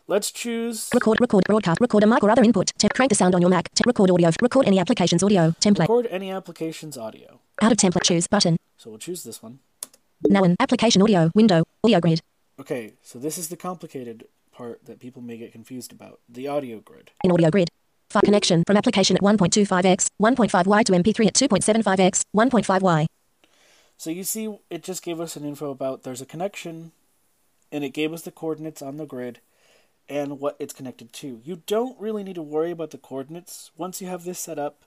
Let's 0.07 0.31
choose 0.31 0.89
Record, 0.91 1.19
record, 1.21 1.43
broadcast, 1.45 1.79
record 1.79 2.01
a 2.01 2.07
mic 2.07 2.23
or 2.23 2.31
other 2.31 2.41
input. 2.41 2.71
Temp, 2.79 2.95
crank 2.95 3.09
the 3.09 3.15
sound 3.15 3.35
on 3.35 3.41
your 3.41 3.49
Mac. 3.51 3.69
Temp, 3.75 3.85
record 3.85 4.09
audio. 4.09 4.31
Record 4.41 4.65
any 4.65 4.79
applications 4.79 5.21
audio. 5.21 5.51
Template. 5.61 5.81
record 5.81 6.07
any 6.09 6.31
applications 6.31 6.97
audio. 6.97 7.41
Out 7.61 7.71
of 7.71 7.77
template. 7.77 8.01
Choose 8.01 8.25
button. 8.25 8.57
So 8.75 8.89
we'll 8.89 8.97
choose 8.97 9.23
this 9.23 9.43
one. 9.43 9.59
Now 10.23 10.43
an 10.43 10.55
application 10.59 11.03
audio. 11.03 11.29
Window. 11.35 11.65
Audio 11.83 11.99
grid. 11.99 12.21
Okay, 12.59 12.93
so 13.03 13.19
this 13.19 13.37
is 13.37 13.49
the 13.49 13.55
complicated 13.55 14.25
part 14.51 14.83
that 14.85 14.99
people 14.99 15.21
may 15.21 15.37
get 15.37 15.51
confused 15.51 15.91
about 15.91 16.21
the 16.27 16.47
audio 16.47 16.79
grid. 16.79 17.11
In 17.23 17.31
audio 17.31 17.51
grid. 17.51 17.69
File 18.15 18.21
connection 18.21 18.63
from 18.65 18.77
application 18.77 19.17
at 19.17 19.21
1.25x, 19.21 20.07
1.5y 20.21 20.83
to 20.85 20.93
MP3 20.93 21.27
at 21.27 21.33
2.75x, 21.33 22.21
1.5y. 22.33 23.07
So 23.97 24.09
you 24.09 24.23
see, 24.23 24.57
it 24.69 24.83
just 24.83 25.03
gave 25.03 25.19
us 25.19 25.35
an 25.35 25.43
info 25.43 25.69
about 25.69 26.03
there's 26.03 26.21
a 26.21 26.25
connection, 26.25 26.93
and 27.73 27.83
it 27.83 27.89
gave 27.89 28.13
us 28.13 28.21
the 28.21 28.31
coordinates 28.31 28.81
on 28.81 28.95
the 28.95 29.05
grid 29.05 29.41
and 30.07 30.39
what 30.39 30.55
it's 30.59 30.73
connected 30.73 31.11
to. 31.11 31.41
You 31.43 31.61
don't 31.67 31.99
really 31.99 32.23
need 32.23 32.35
to 32.35 32.41
worry 32.41 32.71
about 32.71 32.91
the 32.91 32.97
coordinates. 32.97 33.71
Once 33.75 34.01
you 34.01 34.07
have 34.07 34.23
this 34.23 34.39
set 34.39 34.57
up, 34.57 34.83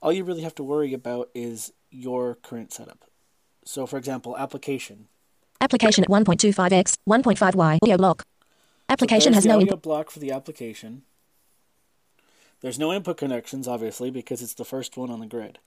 all 0.00 0.12
you 0.12 0.22
really 0.22 0.42
have 0.42 0.54
to 0.56 0.62
worry 0.62 0.94
about 0.94 1.30
is 1.34 1.72
your 1.90 2.36
current 2.36 2.72
setup. 2.72 3.04
So, 3.64 3.84
for 3.84 3.96
example, 3.96 4.38
application. 4.38 5.08
Application 5.60 6.04
at 6.04 6.10
1.25x, 6.10 6.94
1.5y. 7.08 7.78
Audio 7.82 7.96
block. 7.96 8.22
Application 8.88 9.32
There's 9.32 9.42
has 9.42 9.46
no 9.46 9.56
audio 9.56 9.66
input. 9.66 9.82
block 9.82 10.10
for 10.12 10.20
the 10.20 10.30
application. 10.30 11.02
There's 12.60 12.78
no 12.78 12.92
input 12.92 13.16
connections, 13.16 13.68
obviously, 13.68 14.10
because 14.10 14.42
it's 14.42 14.54
the 14.54 14.64
first 14.64 14.96
one 14.96 15.10
on 15.10 15.20
the 15.20 15.26
grid. 15.26 15.58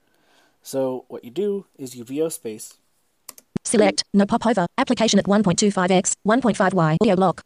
So 0.62 1.06
what 1.08 1.24
you 1.24 1.32
do 1.32 1.66
is 1.78 1.96
you 1.96 2.04
VO 2.04 2.30
space, 2.30 2.78
Select. 3.64 4.04
No 4.14 4.26
pop 4.26 4.46
over. 4.46 4.68
Application 4.78 5.20
at 5.20 5.26
1.25x, 5.26 6.14
1.5y. 6.28 6.98
Audio 7.02 7.16
block. 7.16 7.42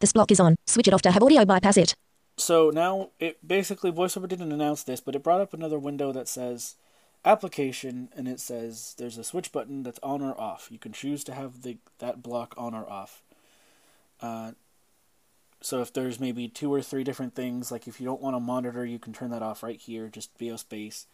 This 0.00 0.12
block 0.12 0.30
is 0.30 0.40
on. 0.40 0.56
Switch 0.66 0.88
it 0.88 0.94
off 0.94 1.02
to 1.02 1.10
have 1.10 1.22
audio 1.22 1.44
bypass 1.44 1.76
it. 1.76 1.94
So 2.36 2.70
now 2.70 3.10
it 3.18 3.46
basically 3.46 3.90
VoiceOver 3.90 4.28
didn't 4.28 4.52
announce 4.52 4.82
this, 4.82 5.00
but 5.00 5.14
it 5.14 5.22
brought 5.22 5.40
up 5.40 5.54
another 5.54 5.78
window 5.78 6.12
that 6.12 6.28
says 6.28 6.76
application, 7.24 8.10
and 8.14 8.28
it 8.28 8.38
says 8.38 8.94
there's 8.98 9.16
a 9.16 9.24
switch 9.24 9.50
button 9.52 9.82
that's 9.82 9.98
on 10.02 10.22
or 10.22 10.38
off. 10.38 10.68
You 10.70 10.78
can 10.78 10.92
choose 10.92 11.24
to 11.24 11.34
have 11.34 11.62
the 11.62 11.78
that 11.98 12.22
block 12.22 12.54
on 12.58 12.74
or 12.74 12.88
off. 12.88 13.22
Uh, 14.20 14.52
so 15.66 15.82
if 15.82 15.92
there's 15.92 16.20
maybe 16.20 16.46
two 16.48 16.72
or 16.72 16.80
three 16.80 17.02
different 17.02 17.34
things, 17.34 17.72
like 17.72 17.88
if 17.88 18.00
you 18.00 18.06
don't 18.06 18.22
want 18.22 18.36
to 18.36 18.40
monitor, 18.40 18.84
you 18.84 18.98
can 19.00 19.12
turn 19.12 19.30
that 19.30 19.42
off 19.42 19.62
right 19.62 19.80
here. 19.80 20.06
Just 20.08 20.30
VO 20.38 20.56
space, 20.56 21.06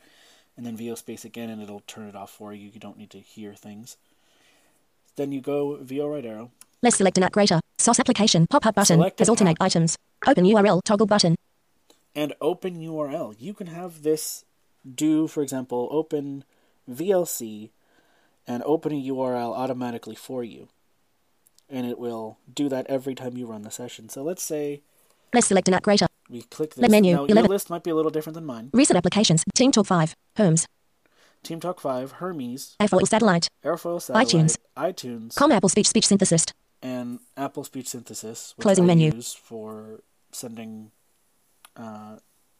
and 0.56 0.66
then 0.66 0.76
VO 0.76 0.94
space 0.94 1.24
again, 1.24 1.48
and 1.50 1.62
it'll 1.62 1.80
turn 1.86 2.06
it 2.06 2.14
off 2.14 2.30
for 2.30 2.52
you. 2.52 2.68
You 2.72 2.78
don't 2.78 2.98
need 2.98 3.10
to 3.10 3.18
hear 3.18 3.54
things. 3.54 3.96
Then 5.16 5.32
you 5.32 5.40
go 5.40 5.78
VO 5.80 6.06
right 6.08 6.24
arrow, 6.24 6.50
Let's 6.82 6.96
select 6.96 7.16
an 7.16 7.22
app 7.24 7.32
greater. 7.32 7.60
SOS 7.78 8.00
application. 8.00 8.46
Pop 8.48 8.66
up 8.66 8.74
button. 8.74 8.96
Select 8.98 9.18
Has 9.20 9.28
alternate 9.28 9.52
app. 9.60 9.66
items. 9.66 9.96
Open 10.26 10.44
URL. 10.44 10.82
Toggle 10.84 11.06
button. 11.06 11.36
and 12.14 12.34
open 12.40 12.74
URL. 12.80 13.34
You 13.38 13.54
can 13.54 13.68
have 13.68 14.02
this 14.02 14.44
do, 15.02 15.26
for 15.28 15.42
example, 15.42 15.88
open 15.90 16.44
VLC 16.90 17.70
and 18.46 18.62
open 18.64 18.92
a 18.92 19.02
URL 19.12 19.54
automatically 19.56 20.16
for 20.16 20.42
you. 20.44 20.68
And 21.72 21.86
it 21.86 21.98
will 21.98 22.36
do 22.52 22.68
that 22.68 22.86
every 22.88 23.14
time 23.14 23.36
you 23.36 23.46
run 23.46 23.62
the 23.62 23.70
session. 23.70 24.08
So 24.10 24.22
let's 24.22 24.42
say 24.42 24.82
Let's 25.32 25.46
select 25.46 25.66
an 25.68 25.74
app 25.74 25.82
greater. 25.82 26.06
we 26.28 26.42
click 26.42 26.74
The 26.74 26.82
this. 26.82 26.90
menu, 26.90 27.14
now, 27.14 27.22
your 27.22 27.30
11. 27.30 27.50
list 27.50 27.70
might 27.70 27.82
be 27.82 27.90
a 27.90 27.94
little 27.94 28.10
different 28.10 28.34
than 28.34 28.44
mine. 28.44 28.68
Reset 28.74 28.94
applications. 28.96 29.42
Team 29.54 29.72
Talk 29.72 29.86
5. 29.86 30.14
Homes. 30.36 30.66
Team 31.42 31.58
Talk 31.58 31.80
5, 31.80 32.12
Hermes, 32.12 32.76
Airfoil 32.78 33.08
Satellite. 33.08 33.48
Airfoil 33.64 34.00
Satellite, 34.00 34.28
iTunes. 34.28 34.56
iTunes, 34.76 35.34
Com 35.34 35.50
Apple 35.50 35.68
Speech 35.70 35.88
Speech 35.88 36.06
Synthesis. 36.06 36.44
and 36.82 37.18
Apple 37.36 37.64
Speech 37.64 37.88
Synthesis, 37.88 38.52
which 38.56 38.62
Closing 38.62 38.84
I 38.84 38.86
menu. 38.88 39.10
use 39.12 39.32
for 39.34 40.00
sending 40.30 40.92
uh, 41.76 42.16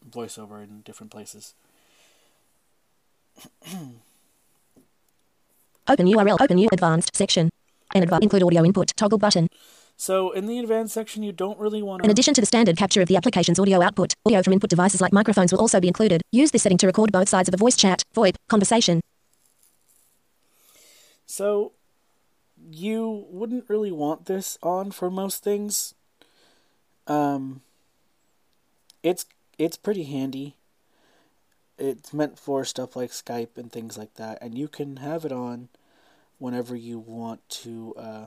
voiceover 0.09 0.61
in 0.63 0.81
different 0.81 1.11
places. 1.11 1.53
Open 5.87 6.07
URL. 6.07 6.37
Open 6.41 6.57
U 6.57 6.67
Advanced 6.73 7.15
section. 7.15 7.49
And 7.95 8.09
include 8.21 8.43
audio 8.43 8.65
input. 8.65 8.91
Toggle 8.95 9.19
button. 9.19 9.47
So 9.97 10.31
in 10.31 10.47
the 10.47 10.59
advanced 10.59 10.93
section, 10.93 11.23
you 11.23 11.31
don't 11.31 11.57
really 11.59 11.81
want 11.81 12.01
to. 12.01 12.05
In 12.05 12.11
addition 12.11 12.33
to 12.33 12.41
the 12.41 12.47
standard 12.47 12.77
capture 12.77 13.01
of 13.01 13.07
the 13.07 13.15
application's 13.15 13.59
audio 13.59 13.81
output, 13.81 14.13
audio 14.25 14.41
from 14.41 14.53
input 14.53 14.69
devices 14.69 15.01
like 15.01 15.13
microphones 15.13 15.51
will 15.51 15.59
also 15.59 15.79
be 15.79 15.87
included. 15.87 16.21
Use 16.31 16.51
this 16.51 16.63
setting 16.63 16.77
to 16.79 16.87
record 16.87 17.11
both 17.11 17.29
sides 17.29 17.47
of 17.47 17.53
a 17.53 17.57
voice 17.57 17.75
chat, 17.75 18.03
VoIP, 18.15 18.35
conversation. 18.49 19.01
So, 21.25 21.73
you 22.71 23.25
wouldn't 23.29 23.69
really 23.69 23.91
want 23.91 24.25
this 24.25 24.57
on 24.61 24.91
for 24.91 25.09
most 25.09 25.43
things. 25.43 25.93
Um, 27.07 27.61
it's 29.03 29.25
it's 29.57 29.77
pretty 29.77 30.03
handy. 30.03 30.55
It's 31.77 32.13
meant 32.13 32.39
for 32.39 32.63
stuff 32.65 32.95
like 32.95 33.11
Skype 33.11 33.57
and 33.57 33.71
things 33.71 33.97
like 33.97 34.15
that, 34.15 34.37
and 34.41 34.57
you 34.57 34.67
can 34.67 34.97
have 34.97 35.25
it 35.25 35.31
on 35.31 35.69
whenever 36.43 36.75
you 36.75 36.99
want 36.99 37.39
to 37.47 37.95
uh, 37.97 38.25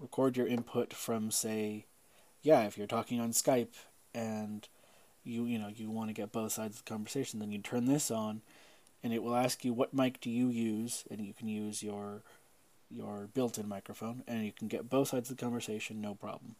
record 0.00 0.36
your 0.36 0.48
input 0.48 0.92
from, 0.92 1.30
say, 1.30 1.86
yeah, 2.42 2.62
if 2.64 2.76
you're 2.76 2.84
talking 2.84 3.20
on 3.20 3.30
Skype 3.30 3.74
and 4.12 4.66
you 5.22 5.44
you 5.44 5.56
know 5.56 5.68
you 5.68 5.88
want 5.88 6.08
to 6.08 6.12
get 6.12 6.32
both 6.32 6.50
sides 6.50 6.80
of 6.80 6.84
the 6.84 6.90
conversation, 6.90 7.38
then 7.38 7.52
you 7.52 7.58
turn 7.58 7.84
this 7.84 8.10
on 8.10 8.42
and 9.04 9.12
it 9.12 9.22
will 9.22 9.36
ask 9.36 9.64
you 9.64 9.72
what 9.72 9.94
mic 9.94 10.20
do 10.20 10.30
you 10.30 10.48
use, 10.48 11.04
and 11.12 11.24
you 11.24 11.32
can 11.32 11.46
use 11.46 11.80
your 11.80 12.22
your 12.90 13.28
built-in 13.32 13.68
microphone, 13.68 14.24
and 14.26 14.44
you 14.44 14.50
can 14.50 14.66
get 14.66 14.90
both 14.90 15.08
sides 15.08 15.30
of 15.30 15.36
the 15.36 15.40
conversation, 15.40 16.00
no 16.00 16.16
problem. 16.16 16.56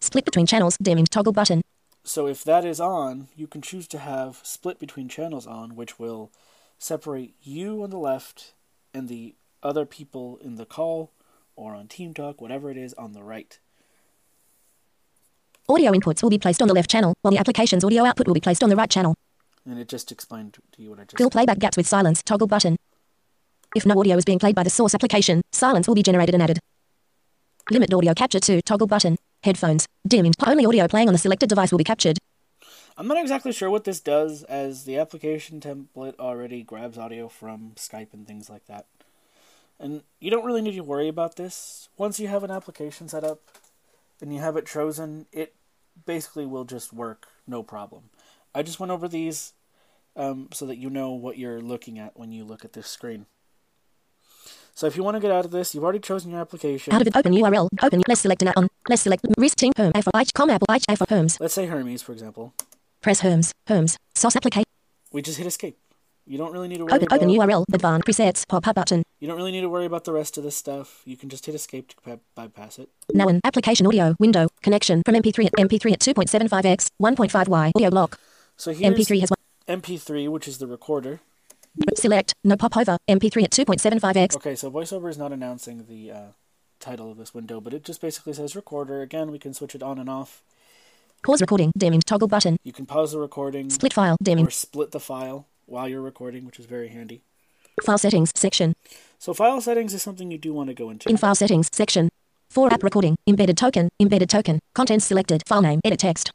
Split 0.00 0.24
between 0.24 0.46
channels, 0.46 0.76
dimmed 0.78 1.10
toggle 1.10 1.32
button. 1.32 1.60
So 2.04 2.28
if 2.28 2.44
that 2.44 2.64
is 2.64 2.78
on, 2.78 3.26
you 3.34 3.48
can 3.48 3.62
choose 3.62 3.88
to 3.88 3.98
have 3.98 4.38
split 4.44 4.78
between 4.78 5.08
channels 5.08 5.44
on, 5.44 5.74
which 5.74 5.98
will 5.98 6.30
separate 6.78 7.34
you 7.42 7.82
on 7.82 7.90
the 7.90 7.98
left 7.98 8.52
and 8.96 9.08
the 9.08 9.34
other 9.62 9.84
people 9.84 10.38
in 10.42 10.54
the 10.56 10.64
call 10.64 11.12
or 11.54 11.74
on 11.74 11.86
Team 11.86 12.14
Talk, 12.14 12.40
whatever 12.40 12.70
it 12.70 12.78
is, 12.78 12.94
on 12.94 13.12
the 13.12 13.22
right. 13.22 13.58
Audio 15.68 15.92
inputs 15.92 16.22
will 16.22 16.30
be 16.30 16.38
placed 16.38 16.62
on 16.62 16.68
the 16.68 16.74
left 16.74 16.88
channel, 16.88 17.14
while 17.20 17.32
the 17.32 17.38
application's 17.38 17.84
audio 17.84 18.04
output 18.04 18.26
will 18.26 18.34
be 18.34 18.40
placed 18.40 18.62
on 18.62 18.70
the 18.70 18.76
right 18.76 18.88
channel. 18.88 19.14
And 19.66 19.78
it 19.78 19.88
just 19.88 20.12
explained 20.12 20.56
to 20.72 20.82
you 20.82 20.90
what 20.90 21.00
I 21.00 21.02
just 21.02 21.18
Fill 21.18 21.28
playback 21.28 21.58
gaps 21.58 21.76
with 21.76 21.86
silence 21.86 22.22
toggle 22.22 22.46
button. 22.46 22.76
If 23.74 23.84
no 23.84 23.98
audio 23.98 24.16
is 24.16 24.24
being 24.24 24.38
played 24.38 24.54
by 24.54 24.62
the 24.62 24.70
source 24.70 24.94
application, 24.94 25.42
silence 25.52 25.88
will 25.88 25.94
be 25.94 26.02
generated 26.02 26.34
and 26.34 26.42
added. 26.42 26.58
Limit 27.70 27.92
audio 27.92 28.14
capture 28.14 28.40
to 28.40 28.62
toggle 28.62 28.86
button. 28.86 29.16
Headphones. 29.42 29.86
Dimmed. 30.08 30.34
Only 30.46 30.64
audio 30.64 30.88
playing 30.88 31.08
on 31.08 31.12
the 31.12 31.18
selected 31.18 31.48
device 31.48 31.70
will 31.70 31.78
be 31.78 31.84
captured. 31.84 32.18
I'm 32.98 33.06
not 33.06 33.18
exactly 33.18 33.52
sure 33.52 33.68
what 33.68 33.84
this 33.84 34.00
does, 34.00 34.42
as 34.44 34.84
the 34.84 34.96
application 34.98 35.60
template 35.60 36.18
already 36.18 36.62
grabs 36.62 36.96
audio 36.96 37.28
from 37.28 37.72
Skype 37.76 38.14
and 38.14 38.26
things 38.26 38.48
like 38.48 38.66
that. 38.66 38.86
And 39.78 40.02
you 40.18 40.30
don't 40.30 40.46
really 40.46 40.62
need 40.62 40.76
to 40.76 40.80
worry 40.80 41.08
about 41.08 41.36
this. 41.36 41.90
Once 41.98 42.18
you 42.18 42.28
have 42.28 42.42
an 42.42 42.50
application 42.50 43.08
set 43.08 43.22
up 43.22 43.40
and 44.22 44.32
you 44.32 44.40
have 44.40 44.56
it 44.56 44.66
chosen, 44.66 45.26
it 45.30 45.54
basically 46.06 46.46
will 46.46 46.64
just 46.64 46.92
work 46.92 47.26
no 47.46 47.62
problem. 47.62 48.04
I 48.54 48.62
just 48.62 48.80
went 48.80 48.90
over 48.90 49.06
these 49.08 49.52
um, 50.16 50.48
so 50.54 50.64
that 50.64 50.78
you 50.78 50.88
know 50.88 51.10
what 51.10 51.36
you're 51.36 51.60
looking 51.60 51.98
at 51.98 52.18
when 52.18 52.32
you 52.32 52.44
look 52.44 52.64
at 52.64 52.72
this 52.72 52.86
screen. 52.86 53.26
So 54.74 54.86
if 54.86 54.96
you 54.96 55.02
want 55.02 55.16
to 55.16 55.20
get 55.20 55.30
out 55.30 55.44
of 55.44 55.50
this, 55.50 55.74
you've 55.74 55.84
already 55.84 55.98
chosen 55.98 56.30
your 56.30 56.40
application. 56.40 56.94
Out 56.94 57.02
of 57.02 57.08
it. 57.08 57.16
Open 57.16 57.32
URL. 57.32 57.68
Open. 57.82 58.02
Let's 58.08 58.22
select 58.22 58.40
an 58.42 58.52
on. 58.56 58.68
Let's 58.88 59.02
select 59.02 59.26
risk 59.36 59.56
team 59.56 59.72
home. 59.76 59.92
F 59.94 60.08
I 60.14 60.24
com 60.34 60.48
Apple 60.48 60.66
I 60.70 60.78
F 60.88 61.02
homes. 61.08 61.38
Let's 61.40 61.54
say 61.54 61.66
Hermes, 61.66 62.02
for 62.02 62.12
example. 62.12 62.54
Press 63.06 63.20
homes. 63.20 63.52
Homes. 63.68 63.96
Source 64.16 64.34
application. 64.34 64.66
We 65.12 65.22
just 65.22 65.38
hit 65.38 65.46
escape. 65.46 65.78
You 66.26 66.38
don't 66.38 66.52
really 66.52 66.66
need 66.66 66.78
to 66.78 66.86
worry 66.86 66.94
Open, 66.94 67.06
about 67.06 67.22
open 67.22 67.28
URL, 67.28 67.64
advanced 67.72 68.04
presets, 68.04 68.48
pop 68.48 68.66
up 68.66 68.74
button. 68.74 69.04
You 69.20 69.28
don't 69.28 69.36
really 69.36 69.52
need 69.52 69.60
to 69.60 69.68
worry 69.68 69.86
about 69.86 70.02
the 70.02 70.12
rest 70.12 70.36
of 70.38 70.42
this 70.42 70.56
stuff. 70.56 71.02
You 71.04 71.16
can 71.16 71.28
just 71.28 71.46
hit 71.46 71.54
escape 71.54 71.92
to 72.04 72.18
bypass 72.34 72.80
it. 72.80 72.88
Now 73.14 73.28
an 73.28 73.40
application 73.44 73.86
audio 73.86 74.16
window 74.18 74.48
connection 74.60 75.04
from 75.06 75.14
MP3 75.14 75.46
at 75.46 75.52
MP3 75.52 75.92
at 75.92 76.00
2.75x 76.00 76.88
1.5y 77.00 77.70
audio 77.76 77.90
block. 77.90 78.18
So 78.56 78.72
here's 78.72 78.92
MP3 78.92 79.20
has 79.20 79.30
one. 79.30 79.80
MP3, 79.80 80.28
which 80.28 80.48
is 80.48 80.58
the 80.58 80.66
recorder. 80.66 81.20
Select 81.94 82.34
no 82.42 82.56
pop 82.56 82.76
over 82.76 82.98
MP3 83.08 83.44
at 83.44 83.50
2.75x. 83.52 84.34
Okay, 84.34 84.56
so 84.56 84.68
VoiceOver 84.68 85.08
is 85.08 85.16
not 85.16 85.30
announcing 85.30 85.86
the 85.88 86.10
uh, 86.10 86.22
title 86.80 87.12
of 87.12 87.18
this 87.18 87.32
window, 87.32 87.60
but 87.60 87.72
it 87.72 87.84
just 87.84 88.00
basically 88.00 88.32
says 88.32 88.56
recorder. 88.56 89.00
Again, 89.00 89.30
we 89.30 89.38
can 89.38 89.54
switch 89.54 89.76
it 89.76 89.82
on 89.84 90.00
and 90.00 90.10
off. 90.10 90.42
Pause 91.22 91.40
recording 91.40 91.72
dimming 91.76 92.00
toggle 92.00 92.28
button. 92.28 92.56
You 92.62 92.72
can 92.72 92.86
pause 92.86 93.12
the 93.12 93.18
recording 93.18 93.68
Split 93.70 93.92
file 93.92 94.16
dimming. 94.22 94.46
or 94.46 94.50
split 94.50 94.92
the 94.92 95.00
file 95.00 95.46
while 95.66 95.88
you're 95.88 96.00
recording, 96.02 96.46
which 96.46 96.60
is 96.60 96.66
very 96.66 96.88
handy. 96.88 97.22
File 97.84 97.98
settings 97.98 98.30
section. 98.34 98.74
So 99.18 99.34
file 99.34 99.60
settings 99.60 99.92
is 99.92 100.02
something 100.02 100.30
you 100.30 100.38
do 100.38 100.52
want 100.52 100.68
to 100.68 100.74
go 100.74 100.88
into. 100.90 101.08
In 101.08 101.16
file 101.16 101.34
settings 101.34 101.68
section. 101.72 102.08
For 102.48 102.72
app 102.72 102.82
recording 102.84 103.16
embedded 103.26 103.56
token 103.58 103.90
embedded 104.00 104.30
token 104.30 104.60
contents 104.74 105.04
selected 105.04 105.42
file 105.46 105.62
name 105.62 105.80
edit 105.84 105.98
text. 105.98 106.30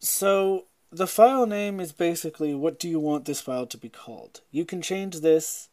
So 0.00 0.64
the 0.90 1.06
file 1.06 1.46
name 1.46 1.80
is 1.80 1.92
basically 1.92 2.54
what 2.54 2.78
do 2.78 2.88
you 2.88 2.98
want 2.98 3.26
this 3.26 3.40
file 3.40 3.66
to 3.66 3.76
be 3.76 3.88
called? 3.90 4.40
You 4.50 4.64
can 4.64 4.80
change 4.82 5.20
this 5.20 5.68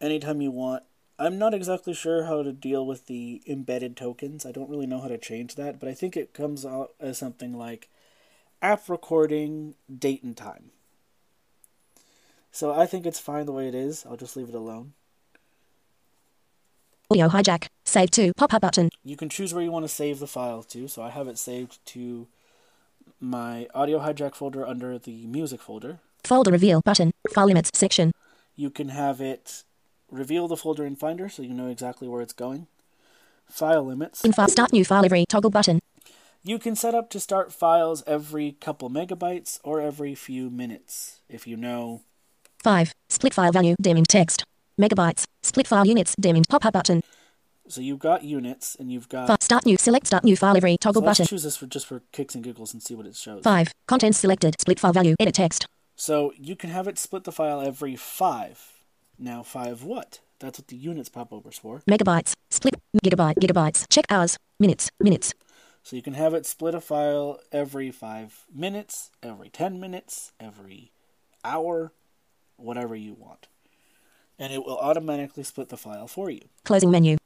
anytime 0.00 0.40
you 0.42 0.50
want. 0.50 0.82
I'm 1.18 1.38
not 1.38 1.54
exactly 1.54 1.94
sure 1.94 2.24
how 2.24 2.42
to 2.42 2.52
deal 2.52 2.86
with 2.86 3.06
the 3.06 3.42
embedded 3.46 3.96
tokens. 3.96 4.44
I 4.44 4.52
don't 4.52 4.68
really 4.68 4.86
know 4.86 5.00
how 5.00 5.08
to 5.08 5.16
change 5.16 5.54
that, 5.54 5.80
but 5.80 5.88
I 5.88 5.94
think 5.94 6.16
it 6.16 6.34
comes 6.34 6.66
out 6.66 6.92
as 7.00 7.16
something 7.16 7.56
like 7.56 7.88
app 8.60 8.88
recording 8.88 9.74
date 9.98 10.22
and 10.22 10.36
time. 10.36 10.70
So 12.52 12.72
I 12.72 12.86
think 12.86 13.06
it's 13.06 13.20
fine 13.20 13.46
the 13.46 13.52
way 13.52 13.66
it 13.68 13.74
is. 13.74 14.04
I'll 14.04 14.16
just 14.16 14.36
leave 14.36 14.48
it 14.48 14.54
alone. 14.54 14.92
Audio 17.10 17.28
hijack. 17.28 17.66
Save 17.84 18.10
to 18.12 18.32
pop 18.36 18.52
up 18.52 18.62
button. 18.62 18.90
You 19.04 19.16
can 19.16 19.28
choose 19.28 19.54
where 19.54 19.62
you 19.62 19.70
want 19.70 19.84
to 19.84 19.88
save 19.88 20.18
the 20.18 20.26
file 20.26 20.62
to. 20.64 20.88
So 20.88 21.02
I 21.02 21.10
have 21.10 21.28
it 21.28 21.38
saved 21.38 21.78
to 21.86 22.26
my 23.20 23.68
audio 23.74 24.00
hijack 24.00 24.34
folder 24.34 24.66
under 24.66 24.98
the 24.98 25.26
music 25.26 25.62
folder. 25.62 26.00
Folder 26.24 26.50
reveal 26.50 26.82
button. 26.82 27.12
File 27.32 27.46
limits 27.46 27.70
section. 27.74 28.12
You 28.54 28.70
can 28.70 28.88
have 28.88 29.20
it 29.20 29.62
reveal 30.10 30.48
the 30.48 30.56
folder 30.56 30.84
in 30.84 30.96
Finder 30.96 31.28
so 31.28 31.42
you 31.42 31.54
know 31.54 31.68
exactly 31.68 32.08
where 32.08 32.22
it's 32.22 32.32
going. 32.32 32.66
File 33.48 33.84
limits. 33.84 34.24
In 34.24 34.32
file 34.32 34.48
start 34.48 34.72
new 34.72 34.84
file 34.84 35.04
every 35.04 35.24
toggle 35.26 35.50
button. 35.50 35.80
You 36.42 36.58
can 36.58 36.76
set 36.76 36.94
up 36.94 37.10
to 37.10 37.20
start 37.20 37.52
files 37.52 38.04
every 38.06 38.52
couple 38.52 38.88
megabytes 38.88 39.58
or 39.64 39.80
every 39.80 40.14
few 40.14 40.48
minutes 40.50 41.20
if 41.28 41.46
you 41.46 41.56
know. 41.56 42.02
5. 42.62 42.92
Split 43.08 43.34
file 43.34 43.52
value 43.52 43.74
dimming 43.80 44.04
text. 44.04 44.44
Megabytes. 44.80 45.24
Split 45.42 45.66
file 45.66 45.86
units 45.86 46.14
dimming 46.20 46.44
pop 46.48 46.64
up 46.64 46.74
button. 46.74 47.02
So 47.68 47.80
you've 47.80 47.98
got 47.98 48.22
units 48.22 48.76
and 48.76 48.92
you've 48.92 49.08
got. 49.08 49.26
Fi- 49.26 49.36
start 49.40 49.66
new 49.66 49.76
select 49.76 50.06
start 50.06 50.22
new 50.24 50.36
file 50.36 50.56
every 50.56 50.74
So 50.74 50.76
toggle 50.80 51.02
let's 51.02 51.18
button. 51.18 51.28
choose 51.28 51.42
this 51.42 51.56
for 51.56 51.66
just 51.66 51.86
for 51.86 52.02
kicks 52.12 52.34
and 52.34 52.44
giggles 52.44 52.72
and 52.72 52.82
see 52.82 52.94
what 52.94 53.06
it 53.06 53.16
shows. 53.16 53.42
5. 53.42 53.72
Contents 53.86 54.18
selected. 54.18 54.60
Split 54.60 54.78
file 54.78 54.92
value 54.92 55.16
edit 55.18 55.34
text. 55.34 55.66
So 55.96 56.32
you 56.36 56.54
can 56.54 56.70
have 56.70 56.86
it 56.86 56.98
split 56.98 57.24
the 57.24 57.32
file 57.32 57.60
every 57.60 57.96
five. 57.96 58.72
Now 59.18 59.42
five 59.42 59.82
what? 59.82 60.20
That's 60.38 60.58
what 60.58 60.68
the 60.68 60.76
units 60.76 61.08
pop 61.08 61.32
overs 61.32 61.58
for. 61.58 61.82
Megabytes. 61.88 62.34
Split 62.50 62.74
gigabyte 63.04 63.36
gigabytes. 63.36 63.86
Check 63.88 64.04
hours. 64.10 64.38
Minutes. 64.60 64.90
Minutes. 65.00 65.34
So 65.82 65.96
you 65.96 66.02
can 66.02 66.14
have 66.14 66.34
it 66.34 66.44
split 66.44 66.74
a 66.74 66.80
file 66.80 67.38
every 67.52 67.90
five 67.90 68.44
minutes, 68.52 69.10
every 69.22 69.48
ten 69.48 69.80
minutes, 69.80 70.32
every 70.40 70.92
hour, 71.44 71.92
whatever 72.56 72.96
you 72.96 73.14
want. 73.14 73.48
And 74.38 74.52
it 74.52 74.64
will 74.64 74.78
automatically 74.78 75.44
split 75.44 75.70
the 75.70 75.76
file 75.76 76.08
for 76.08 76.28
you. 76.28 76.42
Closing 76.64 76.90
menu. 76.90 77.16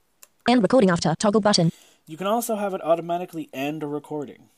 End 0.48 0.62
recording 0.62 0.90
after 0.90 1.14
toggle 1.18 1.40
button. 1.40 1.72
You 2.06 2.16
can 2.16 2.26
also 2.26 2.56
have 2.56 2.74
it 2.74 2.82
automatically 2.82 3.48
end 3.52 3.82
a 3.82 3.86
recording. 3.86 4.48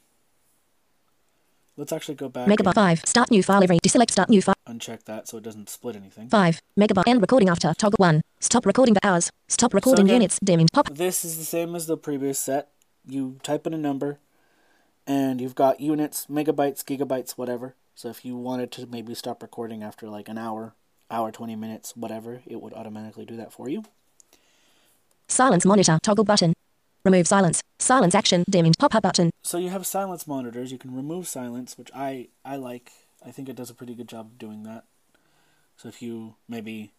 Let's 1.76 1.92
actually 1.92 2.16
go 2.16 2.28
back 2.28 2.48
Megabyte 2.48 2.74
5. 2.74 3.02
Start 3.06 3.30
new 3.30 3.42
file 3.42 3.62
every 3.62 3.78
deselect 3.78 4.10
start 4.10 4.28
new 4.28 4.42
file. 4.42 4.54
uncheck 4.68 5.04
that 5.04 5.26
so 5.28 5.38
it 5.38 5.42
doesn't 5.42 5.70
split 5.70 5.96
anything. 5.96 6.28
5. 6.28 6.60
Megabyte 6.78 7.04
end 7.06 7.20
recording 7.20 7.48
after 7.48 7.72
toggle 7.74 7.96
1. 7.96 8.20
Stop 8.40 8.66
recording 8.66 8.94
for 8.94 9.00
hours. 9.02 9.30
Stop 9.48 9.72
recording 9.72 10.04
again- 10.06 10.16
units 10.20 10.38
dimming 10.44 10.68
pop. 10.72 10.90
This 10.90 11.24
is 11.24 11.38
the 11.38 11.44
same 11.44 11.74
as 11.74 11.86
the 11.86 11.96
previous 11.96 12.38
set. 12.38 12.68
You 13.06 13.38
type 13.42 13.66
in 13.66 13.72
a 13.74 13.78
number, 13.78 14.18
and 15.06 15.40
you've 15.40 15.54
got 15.54 15.80
units, 15.80 16.26
megabytes, 16.26 16.84
gigabytes, 16.84 17.32
whatever. 17.32 17.74
So 17.94 18.08
if 18.10 18.24
you 18.24 18.36
wanted 18.36 18.70
to 18.72 18.86
maybe 18.86 19.14
stop 19.14 19.42
recording 19.42 19.82
after 19.82 20.08
like 20.08 20.28
an 20.28 20.38
hour, 20.38 20.74
hour, 21.10 21.32
20 21.32 21.56
minutes, 21.56 21.96
whatever, 21.96 22.42
it 22.46 22.60
would 22.60 22.74
automatically 22.74 23.24
do 23.24 23.36
that 23.36 23.52
for 23.52 23.68
you. 23.68 23.82
Silence 25.26 25.64
monitor 25.64 25.98
toggle 26.02 26.24
button. 26.24 26.52
Remove 27.04 27.26
silence. 27.26 27.62
Silence 27.78 28.14
action 28.14 28.44
dimming 28.48 28.74
pop 28.78 28.94
up 28.94 29.02
button. 29.02 29.30
So 29.42 29.58
you 29.58 29.70
have 29.70 29.86
silence 29.86 30.26
monitors. 30.26 30.70
You 30.70 30.78
can 30.78 30.94
remove 30.94 31.26
silence, 31.26 31.76
which 31.76 31.90
I, 31.94 32.28
I 32.44 32.56
like. 32.56 32.92
I 33.24 33.30
think 33.30 33.48
it 33.48 33.56
does 33.56 33.70
a 33.70 33.74
pretty 33.74 33.94
good 33.94 34.08
job 34.08 34.26
of 34.26 34.38
doing 34.38 34.62
that. 34.62 34.84
So 35.76 35.88
if 35.88 36.00
you 36.00 36.36
maybe 36.48 36.92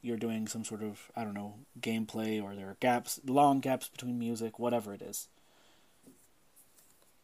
you're 0.00 0.16
doing 0.16 0.48
some 0.48 0.64
sort 0.64 0.82
of, 0.82 1.10
I 1.14 1.24
don't 1.24 1.34
know, 1.34 1.54
gameplay 1.80 2.42
or 2.42 2.54
there 2.54 2.68
are 2.68 2.76
gaps, 2.80 3.20
long 3.26 3.60
gaps 3.60 3.88
between 3.88 4.18
music, 4.18 4.58
whatever 4.58 4.94
it 4.94 5.02
is. 5.02 5.28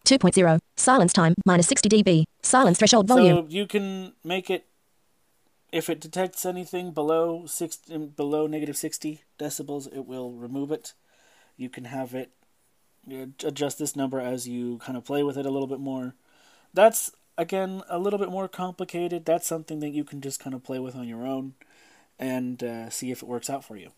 2.0. 0.05 0.59
Silence 0.77 1.13
time 1.13 1.35
minus 1.45 1.67
60 1.67 1.89
dB. 1.89 2.25
Silence 2.43 2.79
threshold 2.79 3.09
volume. 3.09 3.47
So 3.47 3.47
you 3.49 3.67
can 3.67 4.13
make 4.23 4.49
it 4.49 4.67
if 5.73 5.91
it 5.91 6.01
detects 6.01 6.47
anything 6.47 6.93
below 6.93 7.45
six 7.47 7.77
below 7.77 8.47
negative 8.47 8.77
sixty 8.77 9.23
decibels, 9.39 9.87
it 9.95 10.07
will 10.07 10.33
remove 10.33 10.73
it. 10.73 10.95
You 11.59 11.69
can 11.69 11.85
have 11.85 12.15
it 12.15 12.31
adjust 13.45 13.79
this 13.79 13.97
number 13.97 14.21
as 14.21 14.49
you 14.49 14.79
kind 14.79 14.97
of 14.97 15.05
play 15.05 15.23
with 15.23 15.37
it 15.37 15.47
a 15.47 15.51
little 15.51 15.67
bit 15.67 15.81
more. 15.81 16.15
That's 16.73 17.11
again 17.37 17.83
a 17.89 17.99
little 17.99 18.19
bit 18.19 18.31
more 18.31 18.49
complicated. 18.49 19.25
That's 19.25 19.47
something 19.47 19.81
that 19.81 19.91
you 19.91 20.05
can 20.05 20.21
just 20.21 20.41
kind 20.41 20.55
of 20.55 20.63
play 20.63 20.79
with 20.79 20.95
on 20.95 21.09
your 21.09 21.27
own 21.27 21.55
and 22.19 22.63
uh, 22.63 22.91
see 22.91 23.11
if 23.11 23.23
it 23.23 23.29
works 23.29 23.51
out 23.51 23.65
for 23.65 23.77
you. 23.77 23.91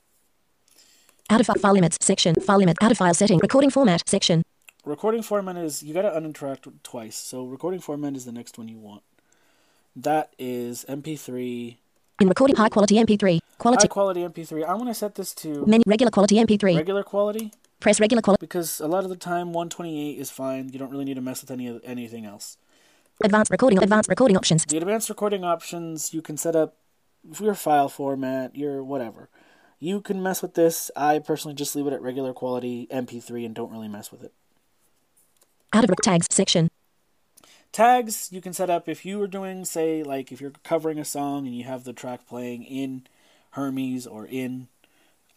Out 1.29 1.41
of 1.41 1.47
file, 1.47 1.57
file 1.57 1.75
limits 1.75 1.97
section. 2.01 2.35
File 2.35 2.59
limit. 2.59 2.77
Out 2.81 2.91
of 2.91 2.99
file 2.99 3.15
setting. 3.15 3.39
Recording 3.39 3.71
format 3.71 4.09
section. 4.09 4.43
Recording 4.85 5.23
format 5.23 5.57
is 5.57 5.83
you 5.83 5.95
got 5.95 6.03
to 6.03 6.11
uninteract 6.11 6.73
twice. 6.83 7.17
So 7.17 7.45
recording 7.45 7.81
format 7.81 8.17
is 8.17 8.25
the 8.25 8.33
next 8.33 8.59
one 8.59 8.69
you 8.69 8.79
want. 8.79 9.03
That 9.95 10.33
is 10.39 10.85
MP3 10.89 11.77
In 12.21 12.29
recording 12.29 12.57
high 12.57 12.69
quality 12.69 12.97
MP3. 12.97 13.41
Quality. 13.57 13.85
high 13.85 13.89
quality 13.89 14.21
MP3. 14.21 14.69
I'm 14.69 14.77
gonna 14.77 14.93
set 14.93 15.15
this 15.15 15.35
to 15.37 15.65
Menu 15.65 15.83
regular 15.87 16.11
quality 16.11 16.37
MP3. 16.37 16.77
regular 16.77 17.03
quality 17.03 17.51
Press 17.81 17.99
regular 17.99 18.21
quality. 18.21 18.45
because 18.45 18.79
a 18.79 18.87
lot 18.87 19.05
of 19.05 19.09
the 19.11 19.17
time 19.17 19.55
128 19.55 20.19
is 20.19 20.31
fine. 20.31 20.69
You 20.69 20.79
don't 20.79 20.91
really 20.91 21.07
need 21.07 21.15
to 21.15 21.23
mess 21.23 21.41
with 21.41 21.51
any 21.51 21.67
of 21.67 21.81
anything 21.83 22.27
else. 22.27 22.59
Advanced 23.25 23.51
recording. 23.51 23.83
Advanced 23.83 24.11
recording 24.11 24.37
options. 24.37 24.67
The 24.67 24.77
advanced 24.77 25.09
recording 25.09 25.45
options 25.45 26.13
you 26.13 26.21
can 26.21 26.37
set 26.37 26.55
up 26.55 26.77
your 27.41 27.55
file 27.55 27.89
format, 27.89 28.55
your 28.55 28.85
whatever. 28.85 29.31
You 29.79 30.03
can 30.03 30.23
mess 30.23 30.43
with 30.43 30.53
this. 30.53 30.91
I 30.95 31.21
personally 31.21 31.55
just 31.55 31.75
leave 31.75 31.87
it 31.87 31.95
at 31.95 32.03
regular 32.03 32.35
quality 32.35 32.87
MP3 32.91 33.47
and 33.47 33.55
don't 33.55 33.73
really 33.73 33.89
mess 33.89 34.13
with 34.13 34.23
it. 34.23 34.35
Out 35.73 35.89
of 35.89 35.97
tags 36.03 36.27
section. 36.31 36.69
Tags 37.73 38.29
you 38.33 38.41
can 38.41 38.53
set 38.53 38.69
up 38.69 38.89
if 38.89 39.05
you 39.05 39.23
are 39.23 39.29
doing 39.29 39.65
say 39.65 40.03
like 40.03 40.33
if 40.33 40.41
you're 40.41 40.53
covering 40.65 40.99
a 40.99 41.05
song 41.05 41.47
and 41.47 41.57
you 41.57 41.65
have 41.65 41.85
the 41.85 41.93
track 41.93 42.27
playing 42.27 42.65
in 42.65 43.07
Hermes 43.53 44.07
or 44.07 44.27
in 44.27 44.67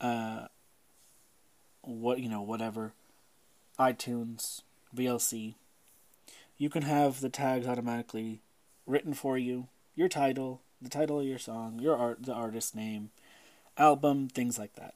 uh 0.02 0.48
what 1.82 2.20
you 2.20 2.30
know 2.30 2.42
whatever 2.42 2.94
iTunes, 3.80 4.62
VLC. 4.96 5.56
You 6.58 6.70
can 6.70 6.84
have 6.84 7.22
the 7.22 7.30
tags 7.30 7.68
automatically 7.68 8.42
written 8.86 9.14
for 9.14 9.38
you, 9.38 9.68
your 9.96 10.08
title, 10.08 10.62
the 10.82 10.90
title 10.90 11.20
of 11.20 11.26
your 11.26 11.40
song, 11.40 11.80
your 11.80 11.98
art, 11.98 12.24
the 12.24 12.34
artist 12.34 12.76
name, 12.76 13.10
album, 13.78 14.28
things 14.28 14.60
like 14.60 14.76
that. 14.76 14.94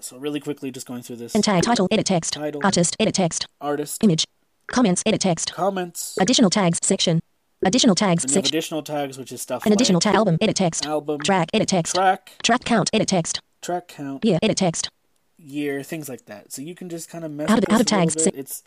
So 0.00 0.18
really 0.18 0.40
quickly 0.40 0.70
just 0.70 0.86
going 0.86 1.02
through 1.02 1.16
this 1.16 1.34
And 1.34 1.44
tag 1.44 1.62
title. 1.62 1.86
Edit 1.90 2.06
text. 2.06 2.32
Title. 2.34 2.60
Artist. 2.64 2.96
Edit 2.98 3.14
text. 3.14 3.46
artist 3.60 4.02
Image. 4.02 4.26
Comments. 4.72 5.02
Edit 5.06 5.20
text. 5.20 5.52
comments 5.52 6.16
Additional 6.20 6.50
tags 6.50 6.78
section. 6.82 7.20
Additional 7.64 7.94
tags 7.94 8.24
and 8.24 8.30
you 8.30 8.34
have 8.34 8.44
section. 8.44 8.56
additional 8.56 8.82
tags 8.82 9.16
which 9.18 9.30
is 9.30 9.40
stuff 9.40 9.64
An 9.64 9.70
like 9.70 9.76
additional 9.76 10.00
tag. 10.00 10.14
Album. 10.16 10.36
Edit 10.40 10.56
text. 10.56 10.84
album, 10.86 11.20
Track. 11.20 11.48
Edit 11.54 11.68
text. 11.68 11.94
track, 11.94 12.32
Track 12.42 12.64
count. 12.64 12.90
Edit 12.92 13.06
text. 13.08 13.40
track 13.60 13.86
count, 13.86 14.24
Year. 14.24 14.38
Edit 14.42 14.56
text. 14.56 14.90
year, 15.38 15.82
things 15.82 16.08
like 16.08 16.24
that. 16.26 16.52
So 16.52 16.62
you 16.62 16.74
can 16.74 16.88
just 16.88 17.08
kind 17.08 17.24
of 17.24 17.30
mess 17.30 17.48
Out 17.50 17.56
with 17.60 17.68
of- 17.68 17.74
out 17.74 17.80
of 17.80 17.86
tags, 17.86 18.14
bit. 18.16 18.34
It's 18.34 18.64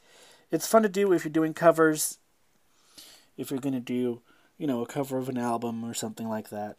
it's 0.51 0.67
fun 0.67 0.83
to 0.83 0.89
do 0.89 1.11
if 1.11 1.25
you're 1.25 1.31
doing 1.31 1.53
covers. 1.53 2.19
If 3.35 3.51
you're 3.51 3.59
gonna 3.59 3.81
do, 3.81 4.21
you 4.57 4.67
know, 4.67 4.81
a 4.81 4.85
cover 4.85 5.17
of 5.17 5.27
an 5.27 5.37
album 5.37 5.83
or 5.83 5.93
something 5.93 6.29
like 6.29 6.49
that, 6.49 6.77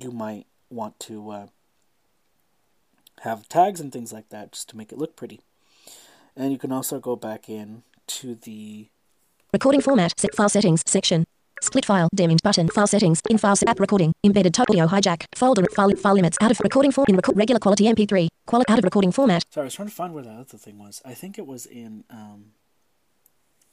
you 0.00 0.10
might 0.12 0.46
want 0.70 0.98
to 1.00 1.30
uh, 1.30 1.46
have 3.22 3.48
tags 3.48 3.80
and 3.80 3.92
things 3.92 4.12
like 4.12 4.28
that 4.30 4.52
just 4.52 4.68
to 4.70 4.76
make 4.76 4.92
it 4.92 4.98
look 4.98 5.16
pretty. 5.16 5.40
And 6.36 6.52
you 6.52 6.58
can 6.58 6.72
also 6.72 6.98
go 7.00 7.16
back 7.16 7.48
in 7.50 7.82
to 8.18 8.34
the 8.34 8.88
Recording 9.52 9.80
format. 9.80 10.12
Set 10.16 10.34
file 10.34 10.48
settings 10.48 10.82
section. 10.86 11.24
Split 11.60 11.84
file. 11.84 12.08
Dimmed 12.14 12.40
button. 12.42 12.68
File 12.68 12.86
settings. 12.86 13.20
In 13.28 13.36
file 13.36 13.56
app 13.66 13.80
recording. 13.80 14.12
Embedded 14.24 14.58
audio 14.58 14.86
hijack. 14.86 15.24
Folder 15.34 15.64
file 15.74 15.90
file 15.96 16.14
limits. 16.14 16.36
Out 16.40 16.50
of 16.52 16.60
recording 16.60 16.92
for 16.92 17.04
in 17.08 17.16
reco- 17.16 17.36
regular 17.36 17.58
quality 17.58 17.84
MP3. 17.84 18.28
Quality 18.46 18.72
out 18.72 18.78
of 18.78 18.84
recording 18.84 19.10
format. 19.12 19.42
Sorry, 19.50 19.64
I 19.64 19.66
was 19.66 19.74
trying 19.74 19.88
to 19.88 19.94
find 19.94 20.14
where 20.14 20.22
that 20.22 20.38
other 20.38 20.56
thing 20.56 20.78
was. 20.78 21.02
I 21.04 21.14
think 21.14 21.36
it 21.38 21.46
was 21.46 21.66
in. 21.66 22.04
Um, 22.10 22.52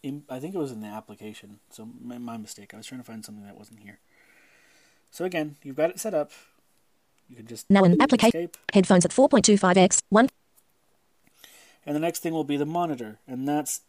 in 0.02 0.24
I 0.30 0.40
think 0.40 0.56
it 0.56 0.58
was 0.58 0.72
in 0.72 0.82
the 0.82 0.88
application. 0.88 1.60
So 1.70 1.88
my, 2.02 2.18
my 2.18 2.38
mistake. 2.38 2.74
I 2.74 2.78
was 2.78 2.88
trying 2.88 3.02
to 3.02 3.06
find 3.06 3.24
something 3.24 3.46
that 3.46 3.58
wasn't 3.58 3.80
here. 3.82 4.00
So 5.12 5.26
again, 5.26 5.58
you've 5.64 5.76
got 5.76 5.92
it 5.92 6.00
set 6.00 6.14
up. 6.16 6.32
You 7.30 7.36
can 7.36 7.46
just 7.46 7.70
Now 7.70 7.84
an 7.84 8.02
application. 8.02 8.50
Headphones 8.74 9.06
at 9.06 9.12
4.25x. 9.12 10.00
1. 10.10 10.30
and 11.86 11.96
the 11.96 12.00
next 12.00 12.20
thing 12.20 12.34
will 12.34 12.44
be 12.44 12.58
the 12.58 12.66
monitor, 12.66 13.20
and 13.28 13.48
that's 13.48 13.82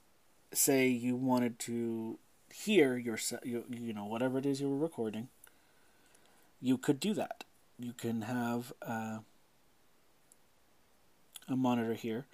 say 0.53 0.89
you 0.89 1.17
wanted 1.17 1.59
to 1.61 2.19
hear 2.53 2.97
your 2.97 3.19
you, 3.45 3.65
you 3.69 3.93
know 3.93 4.05
whatever 4.05 4.39
it 4.39 4.47
is 4.47 4.61
you 4.61 4.69
were 4.69 4.79
recording. 4.79 5.29
You 6.61 6.79
could 6.79 6.99
do 6.99 7.15
that. 7.15 7.45
You 7.79 7.93
can 7.93 8.23
have 8.23 8.73
uh, 8.83 9.19
a 11.49 11.57
monitor 11.57 11.95
here, 11.95 12.27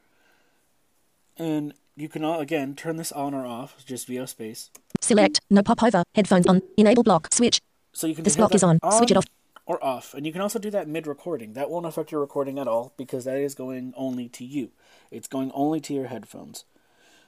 and 1.37 1.75
you 1.97 2.09
can 2.09 2.25
all, 2.25 2.41
again 2.41 2.75
turn 2.75 2.97
this 2.97 3.13
on 3.13 3.35
or 3.35 3.45
off 3.45 3.85
just 3.85 4.07
via 4.07 4.27
space. 4.27 4.71
Select. 5.01 5.41
No 5.51 5.63
pop 5.63 5.83
over, 5.83 6.03
Headphones 6.15 6.47
on. 6.47 6.63
Enable 6.77 7.03
block. 7.03 7.29
Switch. 7.33 7.61
So 7.93 8.07
you 8.07 8.15
can 8.15 8.25
This 8.25 8.37
block 8.37 8.55
is 8.55 8.63
that 8.63 8.79
on. 8.83 8.93
Switch 8.93 9.11
it 9.11 9.17
off. 9.17 9.27
or 9.67 9.83
off, 9.85 10.15
and 10.15 10.25
you 10.27 10.33
can 10.33 10.41
also 10.41 10.59
do 10.59 10.71
that 10.71 10.89
mid 10.89 11.07
recording. 11.07 11.53
That 11.53 11.69
won't 11.71 11.87
affect 11.87 12.11
your 12.11 12.21
recording 12.21 12.59
at 12.59 12.67
all 12.67 12.95
because 12.97 13.25
that 13.25 13.37
is 13.37 13.55
going 13.55 13.93
only 13.97 14.29
to 14.31 14.45
you. 14.45 14.71
It's 15.11 15.29
going 15.29 15.53
only 15.53 15.81
to 15.81 15.95
your 15.95 16.07
headphones. 16.07 16.65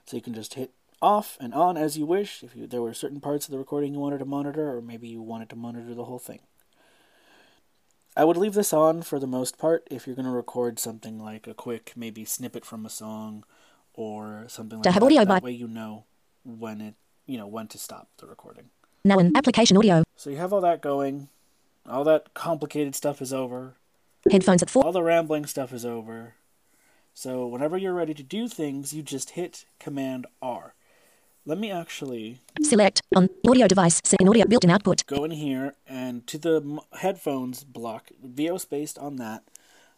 So 0.07 0.17
you 0.17 0.23
can 0.23 0.35
just 0.35 0.55
hit 0.55 0.73
off 1.03 1.37
and 1.41 1.55
on 1.55 1.77
as 1.77 1.97
you 1.97 2.07
wish. 2.07 2.43
If 2.43 2.57
you, 2.57 2.67
there 2.67 2.83
were 2.83 2.95
certain 2.95 3.21
parts 3.21 3.47
of 3.47 3.53
the 3.53 3.59
recording 3.59 3.95
you 3.95 4.01
wanted 4.01 4.19
to 4.19 4.25
monitor, 4.25 4.75
or 4.75 4.81
maybe 4.81 5.09
you 5.09 5.23
wanted 5.23 5.49
to 5.51 5.57
monitor 5.57 5.95
the 5.95 6.05
whole 6.05 6.19
thing. 6.19 6.41
I 8.17 8.25
would 8.25 8.37
leave 8.39 8.55
this 8.55 8.73
on 8.73 9.03
for 9.03 9.19
the 9.19 9.27
most 9.27 9.59
part 9.59 9.87
if 9.91 10.07
you're 10.07 10.17
going 10.17 10.27
to 10.27 10.33
record 10.33 10.79
something 10.79 11.19
like 11.19 11.47
a 11.47 11.53
quick, 11.53 11.93
maybe 11.95 12.25
snippet 12.25 12.65
from 12.65 12.87
a 12.87 12.91
song, 12.91 13.45
or 13.93 14.45
something 14.49 14.79
like 14.79 14.85
that. 14.85 15.01
that 15.27 15.43
way 15.43 15.53
you 15.53 15.69
know 15.69 16.05
when 16.45 16.81
it, 16.81 16.95
you 17.27 17.37
know, 17.37 17.47
when 17.47 17.67
to 17.69 17.79
stop 17.79 18.09
the 18.19 18.27
recording. 18.27 18.71
Now 19.05 19.19
an 19.19 19.37
application 19.37 19.77
audio. 19.77 20.03
So 20.17 20.31
you 20.31 20.37
have 20.37 20.53
all 20.53 20.63
that 20.63 20.81
going. 20.81 21.29
All 21.89 22.05
that 22.05 22.35
complicated 22.35 22.95
stuff 22.95 23.21
is 23.21 23.33
over. 23.33 23.75
Headphones 24.31 24.63
at 24.63 24.71
4. 24.71 24.85
All 24.85 24.93
the 24.93 25.03
rambling 25.03 25.47
stuff 25.47 25.73
is 25.73 25.85
over. 25.85 26.35
So 27.15 27.47
whenever 27.47 27.79
you're 27.79 27.95
ready 27.95 28.15
to 28.15 28.23
do 28.23 28.49
things, 28.49 28.93
you 28.93 29.03
just 29.03 29.31
hit 29.31 29.67
Command 29.79 30.27
R. 30.43 30.75
Let 31.49 31.59
me 31.59 31.71
actually 31.71 32.41
Select. 32.61 33.03
On. 33.15 33.29
Audio 33.49 33.69
device. 33.69 34.01
Set 34.05 34.21
in 34.21 34.29
audio 34.29 34.45
built-in 34.47 34.69
output. 34.69 35.07
go 35.07 35.23
in 35.23 35.31
here 35.31 35.75
and 35.87 36.27
to 36.27 36.39
the 36.39 36.81
headphones 36.99 37.63
block, 37.63 38.11
VO 38.21 38.59
spaced 38.59 38.99
on 38.99 39.15
that. 39.17 39.45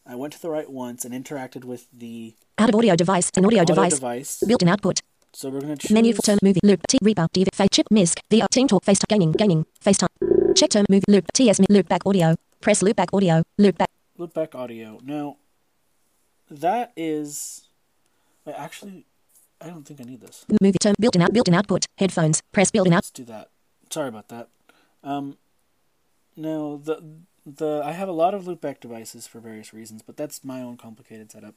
I 0.05 0.15
went 0.15 0.35
to 0.35 0.43
the 0.43 0.51
right 0.51 0.71
once 0.71 1.07
and 1.07 1.15
interacted 1.15 1.65
with 1.65 1.87
the 1.91 2.35
Out 2.59 2.69
of 2.69 2.75
audio 2.75 2.97
device. 2.97 3.31
An 3.35 3.47
audio, 3.47 3.63
audio 3.63 3.75
device. 3.75 3.95
device. 3.95 4.43
Built-in 4.47 4.69
output. 4.69 5.01
So 5.33 5.49
we're 5.49 5.61
going 5.61 5.75
to 5.75 5.87
choose 5.89 5.91
Menu 5.91 6.13
for 6.13 6.21
term 6.21 6.39
movie 6.43 6.61
loop 6.63 6.87
T 6.87 6.99
Reaper 7.01 7.27
DV 7.35 7.49
Face 7.55 7.69
Chip 7.73 7.87
Misc 7.91 8.19
VR 8.31 8.49
Team 8.51 8.69
Talk 8.69 8.85
FaceTime 8.85 9.09
Gaming 9.09 9.33
Gaming 9.33 9.65
FaceTime 9.83 10.55
Check 10.55 10.71
term 10.71 10.85
movie 10.91 11.05
loop 11.09 11.33
TS 11.33 11.61
loop 11.71 11.89
back 11.89 12.03
audio 12.05 12.35
press 12.61 12.83
loop 12.83 12.97
back 12.97 13.09
audio 13.15 13.43
loop 13.57 13.79
back 13.79 13.89
loop 14.19 14.35
back 14.35 14.55
audio. 14.55 14.99
Now, 15.03 15.37
that 16.51 16.93
is. 16.97 17.69
Wait, 18.45 18.55
actually, 18.55 19.07
I 19.61 19.69
don't 19.69 19.85
think 19.85 20.01
I 20.01 20.05
need 20.05 20.21
this. 20.21 20.45
movie 20.61 20.79
term 20.81 20.95
built-in 21.01 21.23
out 21.23 21.33
built-in 21.33 21.55
output 21.55 21.87
headphones 21.99 22.43
press 22.53 22.71
built-in 22.71 22.93
out 22.93 22.99
Let's 22.99 23.11
do 23.11 23.25
that. 23.25 23.51
Sorry 23.91 24.09
about 24.09 24.29
that. 24.29 24.49
Um, 25.03 25.37
now 26.37 26.81
the 26.83 27.03
the 27.45 27.83
I 27.85 27.93
have 27.93 28.09
a 28.09 28.13
lot 28.13 28.35
of 28.35 28.45
loopback 28.45 28.81
devices 28.81 29.27
for 29.27 29.41
various 29.41 29.73
reasons, 29.73 30.03
but 30.03 30.17
that's 30.17 30.45
my 30.45 30.61
own 30.61 30.77
complicated 30.77 31.33
setup. 31.33 31.55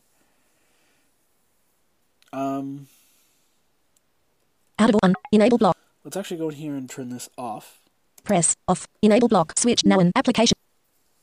Um, 2.33 2.87
out 4.79 4.89
of 4.89 4.95
on 5.03 5.13
enable 5.31 5.57
block 5.57 5.77
let's 6.05 6.15
actually 6.15 6.37
go 6.37 6.49
in 6.49 6.55
here 6.55 6.75
and 6.75 6.89
turn 6.89 7.09
this 7.09 7.29
off, 7.37 7.81
press 8.23 8.55
off 8.67 8.87
enable 9.01 9.27
block 9.27 9.53
switch 9.57 9.83
now 9.85 9.99
an 9.99 10.11
application 10.15 10.55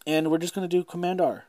and 0.07 0.31
we're 0.31 0.39
just 0.39 0.55
going 0.55 0.69
to 0.69 0.77
do 0.77 0.85
Command 0.85 1.21
R, 1.21 1.45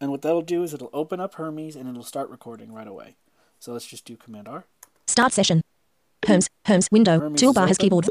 and 0.00 0.10
what 0.10 0.22
that'll 0.22 0.42
do 0.42 0.62
is 0.62 0.72
it'll 0.72 0.90
open 0.92 1.18
up 1.20 1.34
Hermes 1.34 1.76
and 1.76 1.88
it'll 1.88 2.04
start 2.04 2.30
recording 2.30 2.72
right 2.72 2.86
away. 2.86 3.16
So 3.64 3.72
let's 3.72 3.86
just 3.86 4.04
do 4.04 4.14
Command 4.14 4.46
R. 4.46 4.66
start 5.06 5.32
session 5.32 5.62
Hermes 6.26 6.50
Hermes 6.66 6.86
window 6.92 7.18
Hermes 7.18 7.40
toolbar 7.40 7.66
has 7.66 7.78
keyboard 7.78 8.10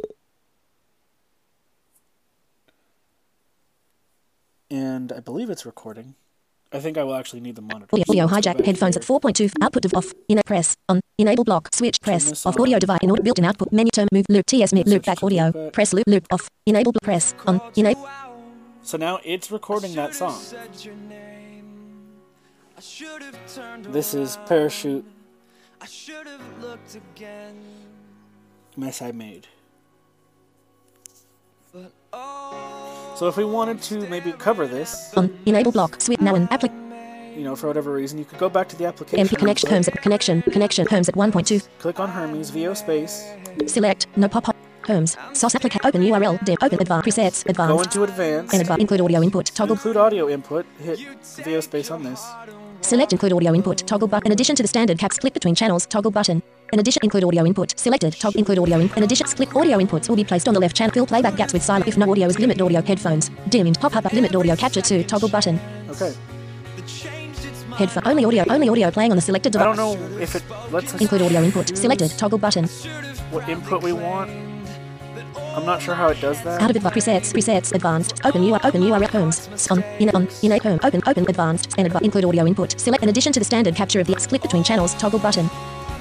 and 4.71 5.11
I 5.11 5.19
believe 5.19 5.51
it's 5.51 5.63
recording. 5.63 6.15
I 6.71 6.79
think 6.79 6.97
I 6.97 7.03
will 7.03 7.13
actually 7.13 7.41
need 7.41 7.55
the 7.55 7.61
monitor. 7.61 7.87
audio, 7.93 8.03
So 8.07 8.13
audio 8.13 8.27
hijack 8.27 8.65
headphones 8.65 8.95
here. 8.95 9.03
at 9.03 9.21
4.2 9.21 9.51
output 9.61 9.85
of 9.85 9.93
off 9.93 10.11
in 10.27 10.39
a 10.39 10.43
press 10.43 10.75
on 10.89 11.01
enable 11.19 11.43
block 11.43 11.69
switch 11.71 12.01
press 12.01 12.29
this 12.29 12.47
off 12.47 12.59
audio 12.59 12.79
device 12.79 13.01
in 13.03 13.11
order 13.11 13.21
built-in 13.21 13.45
output 13.45 13.71
menu 13.71 13.91
term 13.91 14.07
move 14.11 14.25
loop 14.29 14.47
TS 14.47 14.73
mid 14.73 14.87
loop 14.87 15.05
back 15.05 15.21
audio 15.21 15.51
loopback. 15.51 15.71
press 15.73 15.93
loop 15.93 16.07
loop 16.07 16.25
off 16.31 16.49
enable 16.65 16.93
bl- 16.93 16.97
press 17.03 17.35
on 17.45 17.61
enable 17.75 18.09
So 18.81 18.97
now 18.97 19.19
it's 19.23 19.51
recording 19.51 19.93
that 19.93 20.15
song. 20.15 20.41
This 23.91 24.15
is 24.15 24.37
Parachute 24.47 25.05
I 25.83 25.85
should 25.85 26.27
have 26.27 26.61
looked 26.61 26.95
again, 26.95 27.59
Mess 28.77 29.01
I 29.01 29.11
Made. 29.11 29.47
but 31.73 31.91
oh, 32.13 33.15
So 33.17 33.27
if 33.27 33.35
we 33.35 33.43
wanted 33.43 33.81
to 33.81 34.07
maybe 34.07 34.31
cover 34.31 34.65
this, 34.65 35.13
on 35.17 35.37
enable 35.45 35.73
block 35.73 35.99
switch 35.99 36.21
now 36.21 36.35
an 36.35 36.47
application 36.51 36.79
you 37.35 37.43
know, 37.43 37.55
for 37.55 37.67
whatever 37.67 37.91
reason, 37.91 38.17
you 38.19 38.23
could 38.23 38.37
go 38.39 38.47
back 38.47 38.69
to 38.69 38.77
the 38.77 38.85
application. 38.85 39.27
MP 39.27 39.37
connection 39.37 39.67
and 39.67 39.75
homes 39.75 39.87
at 39.89 40.01
connection 40.01 40.41
connection 40.43 40.87
homes 40.87 41.09
at 41.09 41.15
1.2 41.15 41.67
Click 41.79 41.99
on 41.99 42.07
Hermes, 42.07 42.51
VO 42.51 42.73
space, 42.75 43.27
select 43.67 44.07
no 44.15 44.29
pop 44.29 44.47
up 44.47 44.55
homes 44.85 45.17
source 45.33 45.53
application 45.53 45.81
open 45.83 46.01
URL 46.01 46.41
dim 46.45 46.55
open 46.61 46.79
advanced 46.79 47.09
presets 47.09 47.43
go 47.43 47.49
advanced 47.49 47.85
into 47.87 48.03
Advanced, 48.03 48.53
and 48.53 48.61
advanced 48.61 48.81
include 48.81 49.01
audio 49.01 49.21
input 49.21 49.47
toggle 49.47 49.75
include 49.75 49.97
audio 49.97 50.29
input, 50.29 50.65
hit 50.79 50.99
VO 51.43 51.59
space 51.59 51.91
on 51.91 52.03
this. 52.03 52.25
Select 52.83 53.13
include 53.13 53.33
audio 53.33 53.53
input 53.53 53.77
toggle 53.87 54.07
button. 54.07 54.27
In 54.27 54.31
addition 54.31 54.55
to 54.55 54.63
the 54.63 54.67
standard 54.67 54.97
cap 54.97 55.13
split 55.13 55.33
between 55.33 55.55
channels 55.55 55.85
toggle 55.85 56.11
button. 56.11 56.41
In 56.71 56.79
addition 56.79 57.01
include 57.03 57.23
audio 57.23 57.45
input. 57.45 57.77
Selected 57.79 58.13
toggle 58.13 58.39
include 58.39 58.59
audio 58.59 58.79
input. 58.79 58.97
In 58.97 59.03
addition 59.03 59.27
split 59.27 59.55
audio 59.55 59.77
inputs 59.77 60.09
will 60.09 60.15
be 60.15 60.23
placed 60.23 60.47
on 60.47 60.53
the 60.53 60.59
left 60.59 60.75
channel. 60.75 60.93
Fill 60.93 61.07
playback 61.07 61.35
gaps 61.35 61.53
with 61.53 61.63
silent. 61.63 61.87
If 61.87 61.97
no 61.97 62.09
audio 62.09 62.27
is 62.27 62.39
limit 62.39 62.61
audio 62.61 62.81
headphones. 62.81 63.29
Dimmed 63.49 63.79
pop 63.79 63.95
up 63.95 64.11
limit 64.11 64.35
audio 64.35 64.55
capture 64.55 64.81
to 64.81 65.03
toggle 65.03 65.29
button. 65.29 65.59
Okay. 65.89 66.13
headphone 67.77 68.07
only 68.07 68.25
audio 68.25 68.45
only 68.49 68.69
audio 68.69 68.91
playing 68.91 69.11
on 69.11 69.17
the 69.17 69.21
selected 69.21 69.51
device. 69.51 69.67
I 69.67 69.75
don't 69.75 69.99
know 69.99 70.17
if 70.19 70.35
it 70.35 70.43
lets 70.71 70.93
us 70.93 71.01
include 71.01 71.23
audio 71.23 71.41
input. 71.41 71.75
Selected 71.77 72.11
toggle 72.11 72.37
button. 72.37 72.65
What 73.31 73.49
input 73.49 73.81
we 73.81 73.93
want. 73.93 74.52
I'm 75.55 75.65
not 75.65 75.81
sure 75.81 75.93
how 75.95 76.07
it 76.09 76.19
does 76.19 76.37
Out 76.39 76.45
that. 76.59 76.69
of 76.69 76.75
advanced 76.75 76.97
presets, 76.97 77.31
presets, 77.33 77.73
advanced, 77.73 78.19
open 78.25 78.41
URL, 78.43 78.63
open 78.65 78.81
URL 78.81 79.07
homes, 79.09 79.67
on, 79.69 79.83
in, 79.99 80.09
on, 80.15 80.27
in 80.41 80.51
a 80.51 80.57
home, 80.59 80.79
open, 80.83 81.01
open, 81.05 81.25
advanced, 81.29 81.75
and 81.77 81.87
adva- 81.91 82.01
include 82.01 82.25
audio 82.25 82.45
input. 82.47 82.79
Select 82.79 83.03
in 83.03 83.09
addition 83.09 83.31
to 83.33 83.39
the 83.39 83.45
standard 83.45 83.75
capture 83.75 83.99
of 83.99 84.07
the 84.07 84.19
split 84.19 84.41
between 84.41 84.63
channels, 84.63 84.93
toggle 84.95 85.19
button. 85.19 85.49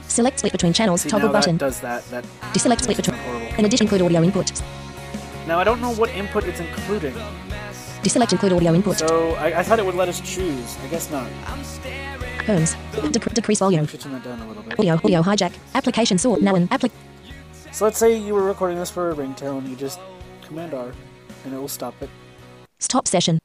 Select 0.09 0.38
split 0.38 0.53
between 0.53 0.73
channels, 0.73 1.03
See, 1.03 1.09
toggle 1.11 1.29
now 1.29 1.33
button. 1.35 1.57
that 1.59 1.65
does 1.67 1.81
that. 1.81 2.05
That 2.11 2.25
Deselect 2.55 2.81
split 2.83 2.97
between. 2.97 3.19
horrible. 3.19 3.47
In 3.59 3.65
addition, 3.67 3.85
include 3.87 4.03
audio 4.03 4.23
input. 4.23 4.53
Now 5.47 5.59
I 5.59 5.65
don't 5.65 5.81
know 5.81 5.93
what 5.95 6.11
input 6.11 6.45
it's 6.45 6.61
including, 6.61 7.15
Deselect 8.03 8.33
include 8.33 8.53
audio 8.55 8.75
input. 8.75 8.99
so 8.99 9.33
I, 9.35 9.61
I 9.61 9.62
thought 9.62 9.79
it 9.79 9.87
would 9.87 9.95
let 9.95 10.09
us 10.09 10.21
choose. 10.21 10.77
I 10.83 10.87
guess 10.88 11.11
not. 11.11 11.27
Homes. 12.47 12.75
Dec- 12.93 13.35
decrease 13.35 13.61
volume. 13.61 13.87
Should 13.87 14.01
turn 14.01 14.12
that 14.12 14.25
down 14.25 14.41
a 14.41 14.49
little 14.49 14.62
bit. 14.62 14.79
Audio, 14.79 14.95
audio 14.95 15.23
hijack. 15.23 15.53
Application 15.75 16.19
sort. 16.19 16.43
Now 16.43 16.55
an 16.57 16.67
applic. 16.69 16.91
So 17.73 17.85
let's 17.87 17.99
say 17.99 18.17
you 18.17 18.35
were 18.35 18.45
recording 18.45 18.79
this 18.79 18.91
for 18.91 19.11
a 19.11 19.15
ringtone. 19.15 19.69
You 19.69 19.77
just 19.77 19.99
Command 20.43 20.75
R, 20.75 20.93
and 21.45 21.55
it 21.55 21.59
will 21.59 21.69
stop 21.69 21.95
it. 22.03 22.11
Stop 22.79 23.09
session. 23.09 23.39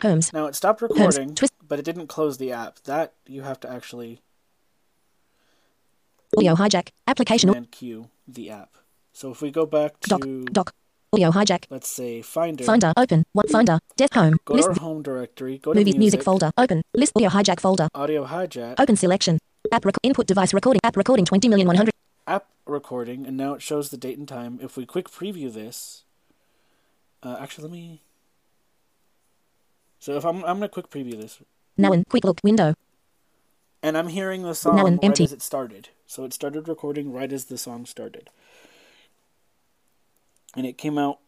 Homes. 0.00 0.32
Now 0.32 0.46
it 0.46 0.54
stopped 0.54 0.80
recording, 0.82 1.34
twist- 1.34 1.52
but 1.68 1.78
it 1.78 1.84
didn't 1.84 2.06
close 2.06 2.38
the 2.38 2.50
app. 2.52 2.78
That 2.84 3.12
you 3.26 3.42
have 3.42 3.60
to 3.60 3.70
actually 3.70 4.20
Audio 6.36 6.54
hijack. 6.54 6.88
Application. 7.06 7.50
Command 7.50 7.70
Q 7.70 8.08
the 8.26 8.50
app. 8.50 8.70
So 9.12 9.30
if 9.30 9.42
we 9.42 9.50
go 9.50 9.66
back 9.66 10.00
to 10.00 10.08
Dock. 10.10 10.26
Dock. 10.52 10.72
Audio 11.12 11.30
hijack. 11.30 11.66
let's 11.68 11.88
say 11.88 12.22
Finder, 12.22 12.64
Finder. 12.64 12.94
Open. 12.96 13.24
One. 13.34 13.46
Finder. 13.48 13.78
Desk 13.96 14.14
home. 14.14 14.38
go 14.46 14.54
to 14.54 14.56
List. 14.56 14.68
our 14.70 14.74
home 14.76 15.02
directory, 15.02 15.58
go 15.58 15.74
to 15.74 15.78
Movie 15.78 15.90
music, 15.90 15.98
music 15.98 16.22
folder. 16.22 16.50
Open. 16.56 16.80
List 16.94 17.12
audio 17.14 17.28
hijack 17.28 17.60
folder. 17.60 17.88
audio 17.94 18.24
hijack, 18.24 18.80
Open 18.80 18.96
selection. 18.96 19.38
App 19.70 19.84
rec- 19.84 19.98
input 20.02 20.26
device 20.26 20.54
recording. 20.54 20.80
App 20.82 20.96
recording 20.96 21.26
20,100. 21.26 21.92
App 22.26 22.46
recording, 22.66 23.26
and 23.26 23.36
now 23.36 23.54
it 23.54 23.62
shows 23.62 23.90
the 23.90 23.96
date 23.96 24.18
and 24.18 24.28
time. 24.28 24.58
If 24.62 24.76
we 24.76 24.86
quick 24.86 25.08
preview 25.10 25.52
this, 25.52 26.04
uh, 27.22 27.36
actually 27.40 27.62
let 27.64 27.72
me. 27.72 28.02
So 29.98 30.16
if 30.16 30.24
I'm 30.24 30.38
I'm 30.38 30.56
gonna 30.56 30.68
quick 30.68 30.90
preview 30.90 31.20
this, 31.20 31.40
Now 31.76 31.92
in 31.92 32.04
quick 32.04 32.24
look 32.24 32.38
window. 32.42 32.74
and 33.82 33.96
I'm 33.96 34.08
hearing 34.08 34.42
the 34.42 34.54
song 34.54 34.76
Now 34.76 34.86
an 34.86 34.94
right 34.94 35.04
empty. 35.04 35.24
as 35.24 35.32
it 35.32 35.42
started. 35.42 35.88
So 36.06 36.24
it 36.24 36.32
started 36.32 36.68
recording 36.68 37.12
right 37.12 37.32
as 37.32 37.46
the 37.46 37.58
song 37.58 37.86
started. 37.86 38.30
and 40.54 40.66
it 40.66 40.76
came 40.76 40.98
out 40.98 41.18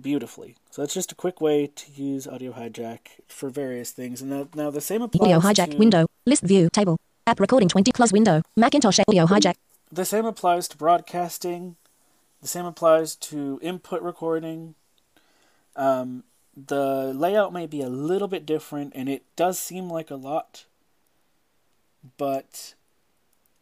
beautifully. 0.00 0.56
So 0.70 0.82
that's 0.82 0.92
just 0.94 1.12
a 1.12 1.14
quick 1.14 1.40
way 1.40 1.68
to 1.68 1.92
use 1.92 2.26
Audio 2.26 2.52
Hijack 2.52 2.98
for 3.28 3.48
various 3.48 3.92
things. 3.92 4.20
And 4.20 4.28
now, 4.30 4.48
now 4.54 4.70
the 4.70 4.80
same 4.80 5.02
applies 5.02 5.22
Audio 5.32 5.40
hijack 5.40 5.70
to, 5.70 5.76
window. 5.76 6.06
List 6.26 6.42
view 6.42 6.68
table. 6.72 6.96
App 7.28 7.38
recording 7.38 7.68
20 7.68 7.92
close 7.92 8.12
window. 8.12 8.42
Macintosh 8.56 8.98
audio 9.08 9.24
hijack. 9.26 9.54
The 9.90 10.04
same 10.04 10.26
applies 10.26 10.68
to 10.68 10.76
broadcasting. 10.76 11.76
The 12.42 12.48
same 12.48 12.66
applies 12.66 13.14
to 13.16 13.58
input 13.62 14.02
recording. 14.02 14.74
Um, 15.74 16.24
the 16.56 17.12
layout 17.14 17.52
may 17.52 17.66
be 17.66 17.82
a 17.82 17.88
little 17.88 18.28
bit 18.28 18.46
different, 18.46 18.92
and 18.94 19.08
it 19.08 19.24
does 19.36 19.58
seem 19.58 19.88
like 19.88 20.10
a 20.10 20.16
lot, 20.16 20.64
but 22.16 22.74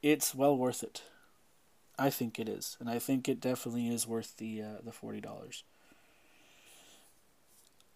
it's 0.03 0.35
well 0.35 0.57
worth 0.57 0.83
it. 0.83 1.03
I 1.99 2.11
think 2.11 2.39
it 2.39 2.49
is, 2.49 2.77
and 2.81 2.89
I 2.89 2.99
think 2.99 3.29
it 3.29 3.41
definitely 3.41 3.89
is 3.89 4.07
worth 4.07 4.37
the 4.37 4.63
uh, 4.63 4.77
the 4.85 4.93
forty 4.93 5.21
dollars. 5.21 5.63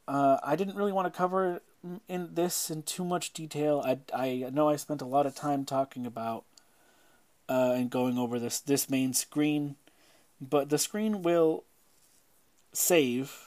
Uh, 0.07 0.39
I 0.43 0.57
didn't 0.57 0.77
really 0.77 0.93
want 0.93 1.13
to 1.13 1.17
cover 1.17 1.61
in 2.09 2.35
this 2.35 2.71
in 2.71 2.83
too 2.83 3.05
much 3.05 3.33
detail. 3.33 3.83
I, 3.85 3.99
I 4.15 4.51
know 4.51 4.69
I 4.69 4.77
spent 4.77 5.03
a 5.03 5.07
lot 5.07 5.27
of 5.27 5.35
time 5.35 5.65
talking 5.65 6.07
about 6.07 6.45
uh, 7.49 7.73
and 7.77 7.91
going 7.91 8.19
over 8.19 8.39
this 8.39 8.61
this 8.61 8.89
main 8.91 9.13
screen, 9.13 9.77
but 10.41 10.69
the 10.69 10.79
screen 10.79 11.23
will 11.23 11.65
save. 12.73 13.45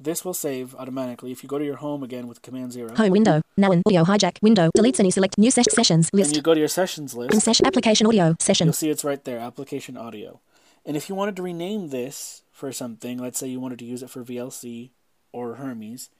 This 0.00 0.24
will 0.24 0.34
save 0.34 0.76
automatically 0.76 1.32
if 1.32 1.42
you 1.42 1.48
go 1.48 1.58
to 1.58 1.64
your 1.64 1.76
home 1.76 2.04
again 2.04 2.28
with 2.28 2.40
Command 2.40 2.72
Zero, 2.72 2.94
Home 2.94 3.10
window. 3.10 3.42
Now 3.56 3.72
in 3.72 3.82
audio 3.84 4.04
hijack 4.04 4.40
window. 4.42 4.70
Deletes 4.76 5.00
any 5.00 5.10
select 5.10 5.36
new 5.38 5.50
ses- 5.50 5.72
sessions 5.74 6.08
and 6.12 6.20
list. 6.20 6.36
you 6.36 6.42
go 6.42 6.54
to 6.54 6.60
your 6.60 6.68
sessions 6.68 7.14
list. 7.14 7.34
In 7.34 7.40
session 7.40 7.66
application 7.66 8.06
audio 8.06 8.36
session. 8.38 8.68
You'll 8.68 8.74
see 8.74 8.90
it's 8.90 9.02
right 9.04 9.22
there, 9.24 9.38
application 9.40 9.96
audio. 9.96 10.40
And 10.86 10.96
if 10.96 11.08
you 11.08 11.16
wanted 11.16 11.34
to 11.36 11.42
rename 11.42 11.88
this 11.88 12.42
for 12.52 12.70
something, 12.72 13.18
let's 13.18 13.38
say 13.40 13.48
you 13.48 13.58
wanted 13.58 13.80
to 13.80 13.84
use 13.84 14.02
it 14.02 14.08
for 14.10 14.22
VLC 14.22 14.90
or 15.32 15.56
Hermes, 15.56 16.10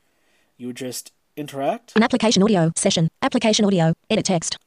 you 0.57 0.67
would 0.67 0.77
just 0.77 1.13
interact. 1.37 1.93
An 1.95 2.03
application 2.03 2.43
audio 2.43 2.73
session. 2.75 3.09
Application 3.23 3.65
audio. 3.65 3.95
Edit 4.11 4.25
text. 4.27 4.59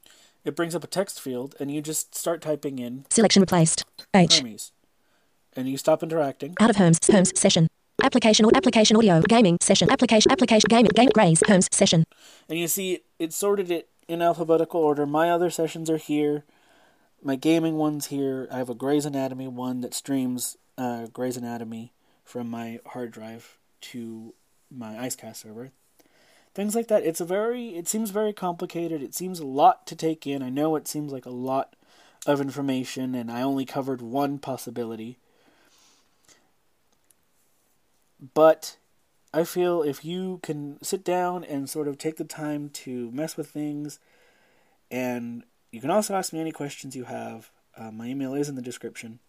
It 0.43 0.55
brings 0.55 0.73
up 0.73 0.83
a 0.83 0.87
text 0.87 1.21
field, 1.21 1.55
and 1.59 1.71
you 1.71 1.81
just 1.81 2.15
start 2.15 2.41
typing 2.41 2.79
in 2.79 3.05
Selection 3.09 3.41
replaced. 3.41 3.85
H. 4.13 4.39
Hermes. 4.39 4.71
And 5.55 5.69
you 5.69 5.77
stop 5.77 6.01
interacting. 6.01 6.55
Out 6.59 6.69
of 6.69 6.77
homes. 6.77 6.99
Homes 7.11 7.37
session. 7.39 7.67
Application 8.03 8.45
or 8.45 8.51
application 8.55 8.97
audio 8.97 9.21
gaming 9.21 9.57
session. 9.61 9.91
Application 9.91 10.31
application 10.31 10.67
game 10.67 10.85
game 10.87 11.09
grays 11.13 11.43
homes 11.47 11.67
session. 11.71 12.05
And 12.49 12.57
you 12.57 12.67
see 12.67 13.01
it 13.19 13.33
sorted 13.33 13.69
it 13.69 13.89
in 14.07 14.21
alphabetical 14.21 14.81
order. 14.81 15.05
My 15.05 15.29
other 15.29 15.49
sessions 15.49 15.89
are 15.89 15.97
here. 15.97 16.43
My 17.21 17.35
gaming 17.35 17.75
one's 17.75 18.07
here. 18.07 18.47
I 18.51 18.57
have 18.57 18.69
a 18.69 18.75
Grey's 18.75 19.05
Anatomy 19.05 19.47
one 19.47 19.81
that 19.81 19.93
streams 19.93 20.57
uh, 20.77 21.07
Grey's 21.13 21.37
Anatomy 21.37 21.93
from 22.23 22.49
my 22.49 22.79
hard 22.87 23.11
drive 23.11 23.59
to 23.81 24.33
my 24.71 24.95
IceCast 24.95 25.35
server. 25.35 25.71
Things 26.53 26.75
like 26.75 26.87
that. 26.89 27.03
It's 27.03 27.21
a 27.21 27.25
very. 27.25 27.69
It 27.77 27.87
seems 27.87 28.09
very 28.09 28.33
complicated. 28.33 29.01
It 29.01 29.15
seems 29.15 29.39
a 29.39 29.45
lot 29.45 29.87
to 29.87 29.95
take 29.95 30.27
in. 30.27 30.43
I 30.43 30.49
know 30.49 30.75
it 30.75 30.87
seems 30.87 31.11
like 31.11 31.25
a 31.25 31.29
lot 31.29 31.75
of 32.25 32.41
information, 32.41 33.15
and 33.15 33.31
I 33.31 33.41
only 33.41 33.65
covered 33.65 34.01
one 34.01 34.37
possibility. 34.37 35.17
But 38.33 38.77
I 39.33 39.45
feel 39.45 39.81
if 39.81 40.03
you 40.03 40.39
can 40.43 40.81
sit 40.83 41.05
down 41.05 41.43
and 41.43 41.69
sort 41.69 41.87
of 41.87 41.97
take 41.97 42.17
the 42.17 42.25
time 42.25 42.69
to 42.69 43.09
mess 43.11 43.37
with 43.37 43.49
things, 43.49 43.99
and 44.91 45.43
you 45.71 45.79
can 45.79 45.89
also 45.89 46.15
ask 46.15 46.33
me 46.33 46.39
any 46.39 46.51
questions 46.51 46.95
you 46.95 47.05
have. 47.05 47.49
Uh, 47.77 47.91
my 47.91 48.07
email 48.07 48.33
is 48.33 48.49
in 48.49 48.55
the 48.55 48.61
description. 48.61 49.19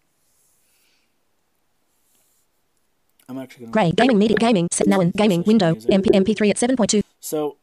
I'm 3.29 3.39
actually 3.39 3.67
going 3.67 3.73
Gray 3.73 3.93
gaming 3.93 4.19
media 4.19 4.37
gaming 4.37 4.69
set 4.73 4.89
now 4.89 5.01
in 5.01 5.11
gaming 5.11 5.45
window. 5.45 5.75
MP 5.75 6.07
MP3 6.07 6.51
at 6.51 6.57
7.2. 6.57 7.02
So, 7.23 7.59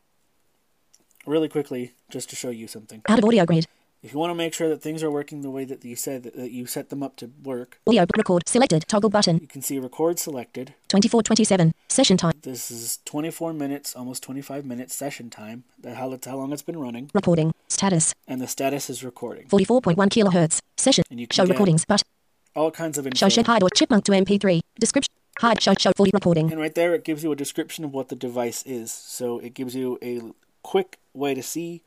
really 1.25 1.49
quickly, 1.49 1.91
just 2.09 2.29
to 2.29 2.35
show 2.37 2.49
you 2.49 2.65
something. 2.67 3.01
Out 3.09 3.19
of 3.19 3.25
audio 3.25 3.45
grid. 3.45 3.67
If 4.01 4.13
you 4.13 4.19
want 4.19 4.31
to 4.31 4.35
make 4.35 4.53
sure 4.53 4.69
that 4.69 4.81
things 4.81 5.03
are 5.03 5.11
working 5.11 5.41
the 5.41 5.49
way 5.49 5.65
that 5.65 5.83
you 5.83 5.97
said 5.97 6.23
that, 6.23 6.51
you 6.51 6.65
set 6.65 6.89
them 6.89 7.03
up 7.03 7.17
to 7.17 7.29
work, 7.43 7.81
Audio 7.85 8.05
record 8.15 8.47
selected 8.47 8.85
toggle 8.87 9.09
button. 9.09 9.39
you 9.41 9.47
can 9.47 9.61
see 9.61 9.77
record 9.77 10.17
selected. 10.17 10.67
2427 10.87 11.73
session 11.89 12.15
time. 12.15 12.31
This 12.41 12.71
is 12.71 12.99
24 13.03 13.51
minutes, 13.51 13.97
almost 13.97 14.23
25 14.23 14.63
minutes 14.65 14.95
session 14.95 15.29
time. 15.29 15.65
That 15.81 15.97
how 15.97 16.07
that's 16.07 16.25
how 16.25 16.37
long 16.37 16.53
it's 16.53 16.61
been 16.61 16.79
running, 16.79 17.11
Recording 17.13 17.51
status 17.67 18.13
and 18.29 18.39
the 18.39 18.47
status 18.47 18.89
is 18.89 19.03
recording. 19.03 19.49
44.1 19.49 19.95
kilohertz. 20.07 20.61
Session. 20.77 21.03
And 21.11 21.19
you 21.19 21.27
can 21.27 21.35
Show 21.35 21.45
recordings 21.51 21.83
but 21.83 22.01
All 22.55 22.71
kinds 22.71 22.97
of 22.97 23.05
info. 23.05 23.17
show 23.17 23.27
shed 23.27 23.47
hide 23.47 23.63
or 23.63 23.69
chipmunk 23.69 24.05
to 24.05 24.13
MP3. 24.13 24.61
Description. 24.79 25.13
Show 25.39 25.73
show 25.79 25.91
40 25.95 26.11
recording. 26.13 26.51
And 26.51 26.59
right 26.59 26.75
there, 26.75 26.93
it 26.93 27.05
gives 27.05 27.23
you 27.23 27.31
a 27.31 27.35
description 27.35 27.85
of 27.85 27.93
what 27.93 28.09
the 28.09 28.15
device 28.15 28.61
is. 28.65 28.91
So 28.91 29.39
it 29.39 29.53
gives 29.53 29.73
you 29.73 29.97
a 30.03 30.21
quick 30.63 30.99
way 31.13 31.33
to 31.33 31.41
see 31.41 31.81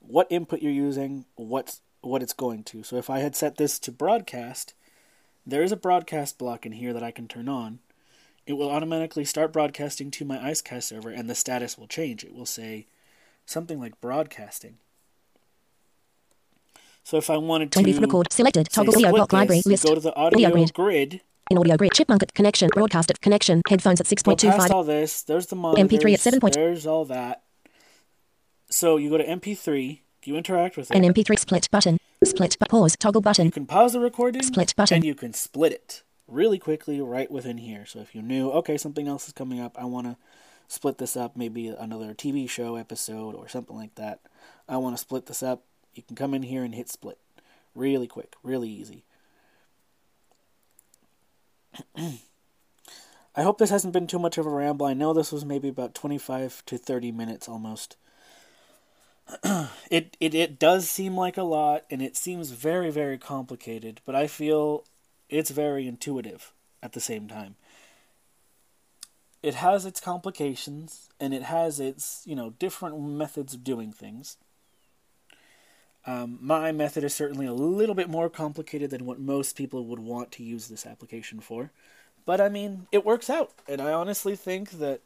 what 0.00 0.26
input 0.28 0.60
you're 0.60 0.70
using, 0.70 1.24
what's 1.36 1.80
what 2.02 2.22
it's 2.22 2.34
going 2.34 2.64
to. 2.64 2.82
So 2.82 2.96
if 2.96 3.08
I 3.08 3.20
had 3.20 3.34
set 3.34 3.56
this 3.56 3.78
to 3.80 3.90
broadcast, 3.90 4.74
there 5.46 5.62
is 5.62 5.72
a 5.72 5.76
broadcast 5.76 6.36
block 6.36 6.66
in 6.66 6.72
here 6.72 6.92
that 6.92 7.02
I 7.02 7.10
can 7.10 7.26
turn 7.26 7.48
on. 7.48 7.78
It 8.46 8.52
will 8.52 8.70
automatically 8.70 9.24
start 9.24 9.50
broadcasting 9.52 10.10
to 10.12 10.26
my 10.26 10.36
IceCast 10.36 10.84
server, 10.84 11.10
and 11.10 11.28
the 11.28 11.34
status 11.34 11.78
will 11.78 11.86
change. 11.86 12.22
It 12.22 12.34
will 12.34 12.46
say 12.46 12.86
something 13.46 13.80
like 13.80 13.98
broadcasting. 14.02 14.76
So 17.02 17.16
if 17.16 17.30
I 17.30 17.38
wanted 17.38 17.72
to 17.72 17.98
record 17.98 18.30
selected 18.30 18.68
toggle 18.70 18.94
audio 18.94 19.10
block 19.10 19.32
library 19.32 19.62
list. 19.64 19.84
go 19.84 19.94
to 19.94 20.00
the 20.00 20.14
audio, 20.14 20.50
grid. 20.50 20.72
grid 20.74 21.20
In 21.50 21.56
audio 21.56 21.76
grid 21.78 21.92
chipmunk 21.92 22.22
at 22.22 22.34
connection 22.34 22.68
broadcast 22.74 23.10
at 23.10 23.20
connection 23.22 23.62
headphones 23.68 24.00
at 24.00 24.06
Go 24.22 24.36
past 24.36 24.44
6.25. 24.44 24.70
all 24.70 24.84
this. 24.84 25.22
There's 25.22 25.46
the 25.46 25.56
monitors. 25.56 25.88
MP3 26.00 26.12
at 26.14 26.20
7 26.20 26.40
point- 26.40 26.54
There's 26.54 26.86
all 26.86 27.06
that. 27.06 27.42
So 28.68 28.98
you 28.98 29.08
go 29.08 29.16
to 29.16 29.24
MP3. 29.24 30.00
You 30.24 30.36
interact 30.36 30.76
with 30.76 30.90
it. 30.90 30.94
An 30.96 31.04
MP3 31.04 31.38
split 31.38 31.70
button. 31.70 31.96
Split 32.22 32.56
but 32.60 32.68
pause 32.68 32.96
toggle 32.98 33.22
button. 33.22 33.46
you 33.46 33.50
can 33.52 33.64
pause 33.64 33.94
the 33.94 34.00
recording. 34.00 34.42
Split 34.42 34.74
button. 34.76 34.96
And 34.96 35.04
you 35.04 35.14
can 35.14 35.32
split 35.32 35.72
it 35.72 36.02
really 36.26 36.58
quickly 36.58 37.00
right 37.00 37.30
within 37.30 37.56
here. 37.56 37.86
So 37.86 38.00
if 38.00 38.14
you 38.14 38.20
knew, 38.20 38.50
okay, 38.50 38.76
something 38.76 39.08
else 39.08 39.26
is 39.26 39.32
coming 39.32 39.58
up. 39.58 39.78
I 39.78 39.86
want 39.86 40.06
to 40.06 40.16
split 40.66 40.98
this 40.98 41.16
up. 41.16 41.34
Maybe 41.34 41.68
another 41.68 42.12
TV 42.12 42.46
show 42.46 42.76
episode 42.76 43.34
or 43.34 43.48
something 43.48 43.74
like 43.76 43.94
that. 43.94 44.20
I 44.68 44.76
want 44.76 44.96
to 44.96 45.00
split 45.00 45.24
this 45.26 45.42
up. 45.42 45.62
You 45.94 46.02
can 46.02 46.14
come 46.14 46.34
in 46.34 46.42
here 46.42 46.62
and 46.62 46.74
hit 46.74 46.90
split. 46.90 47.16
Really 47.74 48.06
quick. 48.06 48.34
Really 48.42 48.68
easy. 48.68 49.04
I 51.96 53.42
hope 53.42 53.58
this 53.58 53.70
hasn't 53.70 53.92
been 53.92 54.06
too 54.06 54.18
much 54.18 54.36
of 54.38 54.46
a 54.46 54.50
ramble. 54.50 54.86
I 54.86 54.94
know 54.94 55.12
this 55.12 55.30
was 55.30 55.44
maybe 55.44 55.68
about 55.68 55.94
25 55.94 56.64
to 56.66 56.78
30 56.78 57.12
minutes 57.12 57.48
almost. 57.48 57.96
it, 59.90 60.16
it 60.20 60.34
it 60.34 60.58
does 60.58 60.88
seem 60.88 61.14
like 61.16 61.36
a 61.36 61.42
lot 61.42 61.84
and 61.90 62.00
it 62.00 62.16
seems 62.16 62.50
very 62.50 62.90
very 62.90 63.18
complicated, 63.18 64.00
but 64.06 64.14
I 64.14 64.26
feel 64.26 64.84
it's 65.28 65.50
very 65.50 65.86
intuitive 65.86 66.52
at 66.82 66.92
the 66.92 67.00
same 67.00 67.28
time. 67.28 67.56
It 69.42 69.54
has 69.54 69.86
its 69.86 70.00
complications 70.00 71.08
and 71.20 71.32
it 71.32 71.42
has 71.42 71.78
its, 71.78 72.22
you 72.26 72.34
know, 72.34 72.50
different 72.58 73.00
methods 73.00 73.54
of 73.54 73.62
doing 73.62 73.92
things. 73.92 74.36
Um, 76.08 76.38
my 76.40 76.72
method 76.72 77.04
is 77.04 77.14
certainly 77.14 77.44
a 77.44 77.52
little 77.52 77.94
bit 77.94 78.08
more 78.08 78.30
complicated 78.30 78.88
than 78.88 79.04
what 79.04 79.20
most 79.20 79.56
people 79.56 79.84
would 79.84 79.98
want 79.98 80.32
to 80.32 80.42
use 80.42 80.66
this 80.66 80.86
application 80.86 81.38
for. 81.38 81.70
But 82.24 82.40
I 82.40 82.48
mean, 82.48 82.86
it 82.90 83.04
works 83.04 83.28
out, 83.28 83.52
and 83.68 83.78
I 83.82 83.92
honestly 83.92 84.34
think 84.34 84.70
that 84.70 85.02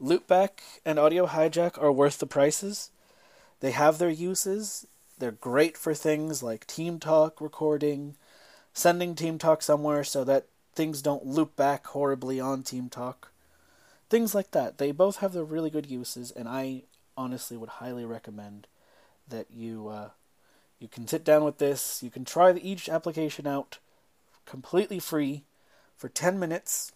Loopback 0.00 0.60
and 0.82 0.98
Audio 0.98 1.26
Hijack 1.26 1.76
are 1.76 1.92
worth 1.92 2.16
the 2.16 2.26
prices. 2.26 2.90
They 3.60 3.72
have 3.72 3.98
their 3.98 4.08
uses. 4.08 4.86
They're 5.18 5.30
great 5.30 5.76
for 5.76 5.92
things 5.92 6.42
like 6.42 6.66
Team 6.66 6.98
Talk 6.98 7.38
recording, 7.42 8.16
sending 8.72 9.14
Team 9.14 9.36
Talk 9.36 9.60
somewhere 9.60 10.04
so 10.04 10.24
that 10.24 10.46
things 10.74 11.02
don't 11.02 11.26
loop 11.26 11.54
back 11.54 11.86
horribly 11.88 12.40
on 12.40 12.62
Team 12.62 12.88
Talk. 12.88 13.30
Things 14.08 14.34
like 14.34 14.52
that. 14.52 14.78
They 14.78 14.90
both 14.90 15.16
have 15.16 15.34
their 15.34 15.44
really 15.44 15.68
good 15.68 15.84
uses, 15.84 16.30
and 16.30 16.48
I 16.48 16.84
honestly 17.14 17.58
would 17.58 17.68
highly 17.68 18.06
recommend 18.06 18.66
that 19.28 19.50
you 19.50 19.88
uh, 19.88 20.08
you 20.80 20.88
can 20.88 21.06
sit 21.06 21.22
down 21.22 21.44
with 21.44 21.58
this. 21.58 22.02
You 22.02 22.10
can 22.10 22.24
try 22.24 22.52
each 22.54 22.88
application 22.88 23.46
out 23.46 23.78
completely 24.46 24.98
free 24.98 25.44
for 25.96 26.08
10 26.08 26.38
minutes. 26.38 26.92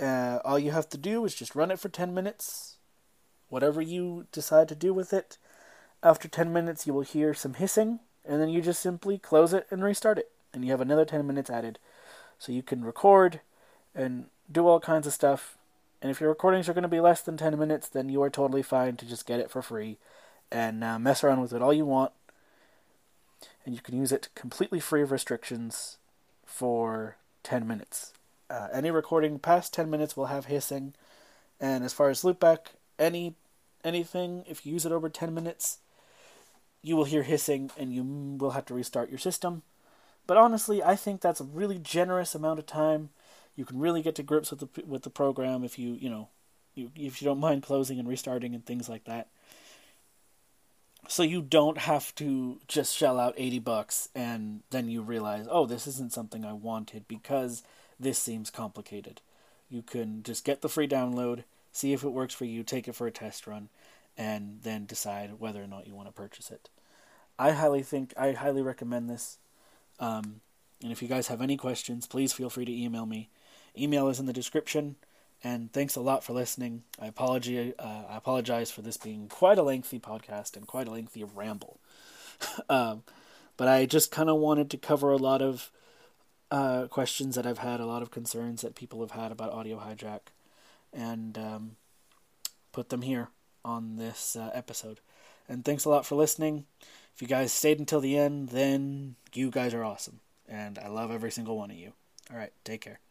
Uh, 0.00 0.40
all 0.44 0.58
you 0.58 0.72
have 0.72 0.88
to 0.90 0.98
do 0.98 1.24
is 1.24 1.34
just 1.34 1.54
run 1.54 1.70
it 1.70 1.78
for 1.78 1.88
10 1.88 2.12
minutes. 2.12 2.76
Whatever 3.48 3.80
you 3.80 4.26
decide 4.32 4.68
to 4.68 4.74
do 4.74 4.92
with 4.92 5.12
it. 5.12 5.38
After 6.02 6.26
10 6.28 6.52
minutes, 6.52 6.86
you 6.86 6.92
will 6.92 7.02
hear 7.02 7.32
some 7.32 7.54
hissing, 7.54 8.00
and 8.26 8.42
then 8.42 8.50
you 8.50 8.60
just 8.60 8.82
simply 8.82 9.16
close 9.16 9.54
it 9.54 9.66
and 9.70 9.82
restart 9.82 10.18
it. 10.18 10.30
And 10.52 10.64
you 10.64 10.72
have 10.72 10.80
another 10.80 11.04
10 11.04 11.26
minutes 11.26 11.48
added. 11.48 11.78
So 12.38 12.52
you 12.52 12.62
can 12.62 12.84
record 12.84 13.40
and 13.94 14.26
do 14.50 14.66
all 14.66 14.80
kinds 14.80 15.06
of 15.06 15.12
stuff. 15.12 15.56
And 16.02 16.10
if 16.10 16.20
your 16.20 16.28
recordings 16.30 16.68
are 16.68 16.74
going 16.74 16.82
to 16.82 16.88
be 16.88 17.00
less 17.00 17.22
than 17.22 17.36
10 17.36 17.58
minutes, 17.58 17.88
then 17.88 18.08
you 18.08 18.20
are 18.22 18.28
totally 18.28 18.62
fine 18.62 18.96
to 18.96 19.06
just 19.06 19.24
get 19.24 19.40
it 19.40 19.50
for 19.50 19.62
free 19.62 19.98
and 20.50 20.84
uh, 20.84 20.98
mess 20.98 21.24
around 21.24 21.40
with 21.40 21.52
it 21.52 21.62
all 21.62 21.72
you 21.72 21.86
want. 21.86 22.12
And 23.64 23.74
you 23.74 23.80
can 23.80 23.96
use 23.96 24.12
it 24.12 24.28
completely 24.34 24.80
free 24.80 25.02
of 25.02 25.12
restrictions 25.12 25.98
for 26.44 27.16
10 27.42 27.66
minutes. 27.66 28.12
Uh, 28.50 28.68
any 28.72 28.90
recording 28.90 29.38
past 29.38 29.72
10 29.72 29.90
minutes 29.90 30.16
will 30.16 30.26
have 30.26 30.46
hissing. 30.46 30.94
And 31.60 31.84
as 31.84 31.92
far 31.92 32.10
as 32.10 32.22
loopback, 32.22 32.58
any 32.98 33.34
anything, 33.82 34.44
if 34.48 34.64
you 34.64 34.72
use 34.72 34.86
it 34.86 34.92
over 34.92 35.08
10 35.08 35.34
minutes, 35.34 35.78
you 36.82 36.96
will 36.96 37.04
hear 37.04 37.22
hissing 37.22 37.70
and 37.78 37.92
you 37.92 38.02
will 38.02 38.50
have 38.50 38.64
to 38.66 38.74
restart 38.74 39.10
your 39.10 39.18
system. 39.18 39.62
But 40.26 40.36
honestly, 40.36 40.82
I 40.82 40.96
think 40.96 41.20
that's 41.20 41.40
a 41.40 41.44
really 41.44 41.78
generous 41.78 42.34
amount 42.34 42.58
of 42.58 42.66
time. 42.66 43.10
You 43.56 43.64
can 43.64 43.78
really 43.78 44.02
get 44.02 44.14
to 44.16 44.22
grips 44.22 44.50
with 44.50 44.60
the 44.60 44.82
with 44.84 45.02
the 45.02 45.10
program 45.10 45.64
if 45.64 45.78
you 45.78 45.94
you 45.94 46.08
know, 46.10 46.28
you, 46.74 46.90
if 46.96 47.20
you 47.20 47.26
don't 47.26 47.40
mind 47.40 47.62
closing 47.62 47.98
and 47.98 48.08
restarting 48.08 48.54
and 48.54 48.64
things 48.64 48.88
like 48.88 49.04
that. 49.04 49.28
So 51.08 51.22
you 51.22 51.42
don't 51.42 51.78
have 51.78 52.14
to 52.16 52.60
just 52.66 52.96
shell 52.96 53.18
out 53.18 53.34
80 53.36 53.58
bucks 53.60 54.08
and 54.14 54.62
then 54.70 54.88
you 54.88 55.02
realize, 55.02 55.46
"Oh, 55.50 55.66
this 55.66 55.86
isn't 55.86 56.12
something 56.12 56.44
I 56.44 56.52
wanted 56.52 57.06
because 57.08 57.62
this 58.00 58.18
seems 58.18 58.50
complicated." 58.50 59.20
You 59.68 59.82
can 59.82 60.22
just 60.22 60.44
get 60.44 60.60
the 60.60 60.68
free 60.68 60.88
download, 60.88 61.44
see 61.72 61.92
if 61.92 62.04
it 62.04 62.10
works 62.10 62.34
for 62.34 62.44
you, 62.44 62.62
take 62.62 62.88
it 62.88 62.94
for 62.94 63.06
a 63.06 63.10
test 63.10 63.46
run, 63.46 63.68
and 64.16 64.60
then 64.62 64.86
decide 64.86 65.40
whether 65.40 65.62
or 65.62 65.66
not 65.66 65.86
you 65.86 65.94
want 65.94 66.08
to 66.08 66.12
purchase 66.12 66.50
it. 66.50 66.70
I 67.38 67.50
highly 67.52 67.82
think 67.82 68.14
I 68.16 68.32
highly 68.32 68.62
recommend 68.62 69.10
this. 69.10 69.38
Um, 69.98 70.40
and 70.82 70.92
if 70.92 71.02
you 71.02 71.08
guys 71.08 71.28
have 71.28 71.40
any 71.42 71.56
questions, 71.56 72.06
please 72.06 72.32
feel 72.32 72.50
free 72.50 72.64
to 72.64 72.72
email 72.72 73.06
me. 73.06 73.28
Email 73.76 74.08
is 74.08 74.20
in 74.20 74.26
the 74.26 74.32
description. 74.32 74.96
And 75.44 75.70
thanks 75.70 75.94
a 75.94 76.00
lot 76.00 76.24
for 76.24 76.32
listening. 76.32 76.84
I 76.98 77.06
apologize. 77.06 77.74
Uh, 77.78 78.04
I 78.08 78.16
apologize 78.16 78.70
for 78.70 78.80
this 78.80 78.96
being 78.96 79.28
quite 79.28 79.58
a 79.58 79.62
lengthy 79.62 80.00
podcast 80.00 80.56
and 80.56 80.66
quite 80.66 80.88
a 80.88 80.90
lengthy 80.90 81.22
ramble. 81.22 81.78
um, 82.70 83.02
but 83.58 83.68
I 83.68 83.84
just 83.84 84.10
kind 84.10 84.30
of 84.30 84.36
wanted 84.36 84.70
to 84.70 84.78
cover 84.78 85.10
a 85.10 85.18
lot 85.18 85.42
of 85.42 85.70
uh, 86.50 86.86
questions 86.86 87.34
that 87.34 87.46
I've 87.46 87.58
had, 87.58 87.80
a 87.80 87.86
lot 87.86 88.00
of 88.00 88.10
concerns 88.10 88.62
that 88.62 88.74
people 88.74 89.00
have 89.00 89.10
had 89.10 89.30
about 89.30 89.52
Audio 89.52 89.78
Hijack, 89.78 90.32
and 90.92 91.36
um, 91.36 91.76
put 92.72 92.88
them 92.88 93.02
here 93.02 93.28
on 93.64 93.96
this 93.96 94.36
uh, 94.36 94.50
episode. 94.54 95.00
And 95.48 95.64
thanks 95.64 95.84
a 95.84 95.90
lot 95.90 96.06
for 96.06 96.14
listening. 96.14 96.64
If 97.14 97.20
you 97.20 97.28
guys 97.28 97.52
stayed 97.52 97.78
until 97.78 98.00
the 98.00 98.16
end, 98.16 98.48
then 98.48 99.16
you 99.34 99.50
guys 99.50 99.74
are 99.74 99.84
awesome. 99.84 100.20
And 100.48 100.78
I 100.78 100.88
love 100.88 101.10
every 101.10 101.30
single 101.30 101.56
one 101.56 101.70
of 101.70 101.76
you. 101.76 101.92
All 102.30 102.36
right, 102.36 102.52
take 102.64 102.80
care. 102.80 103.03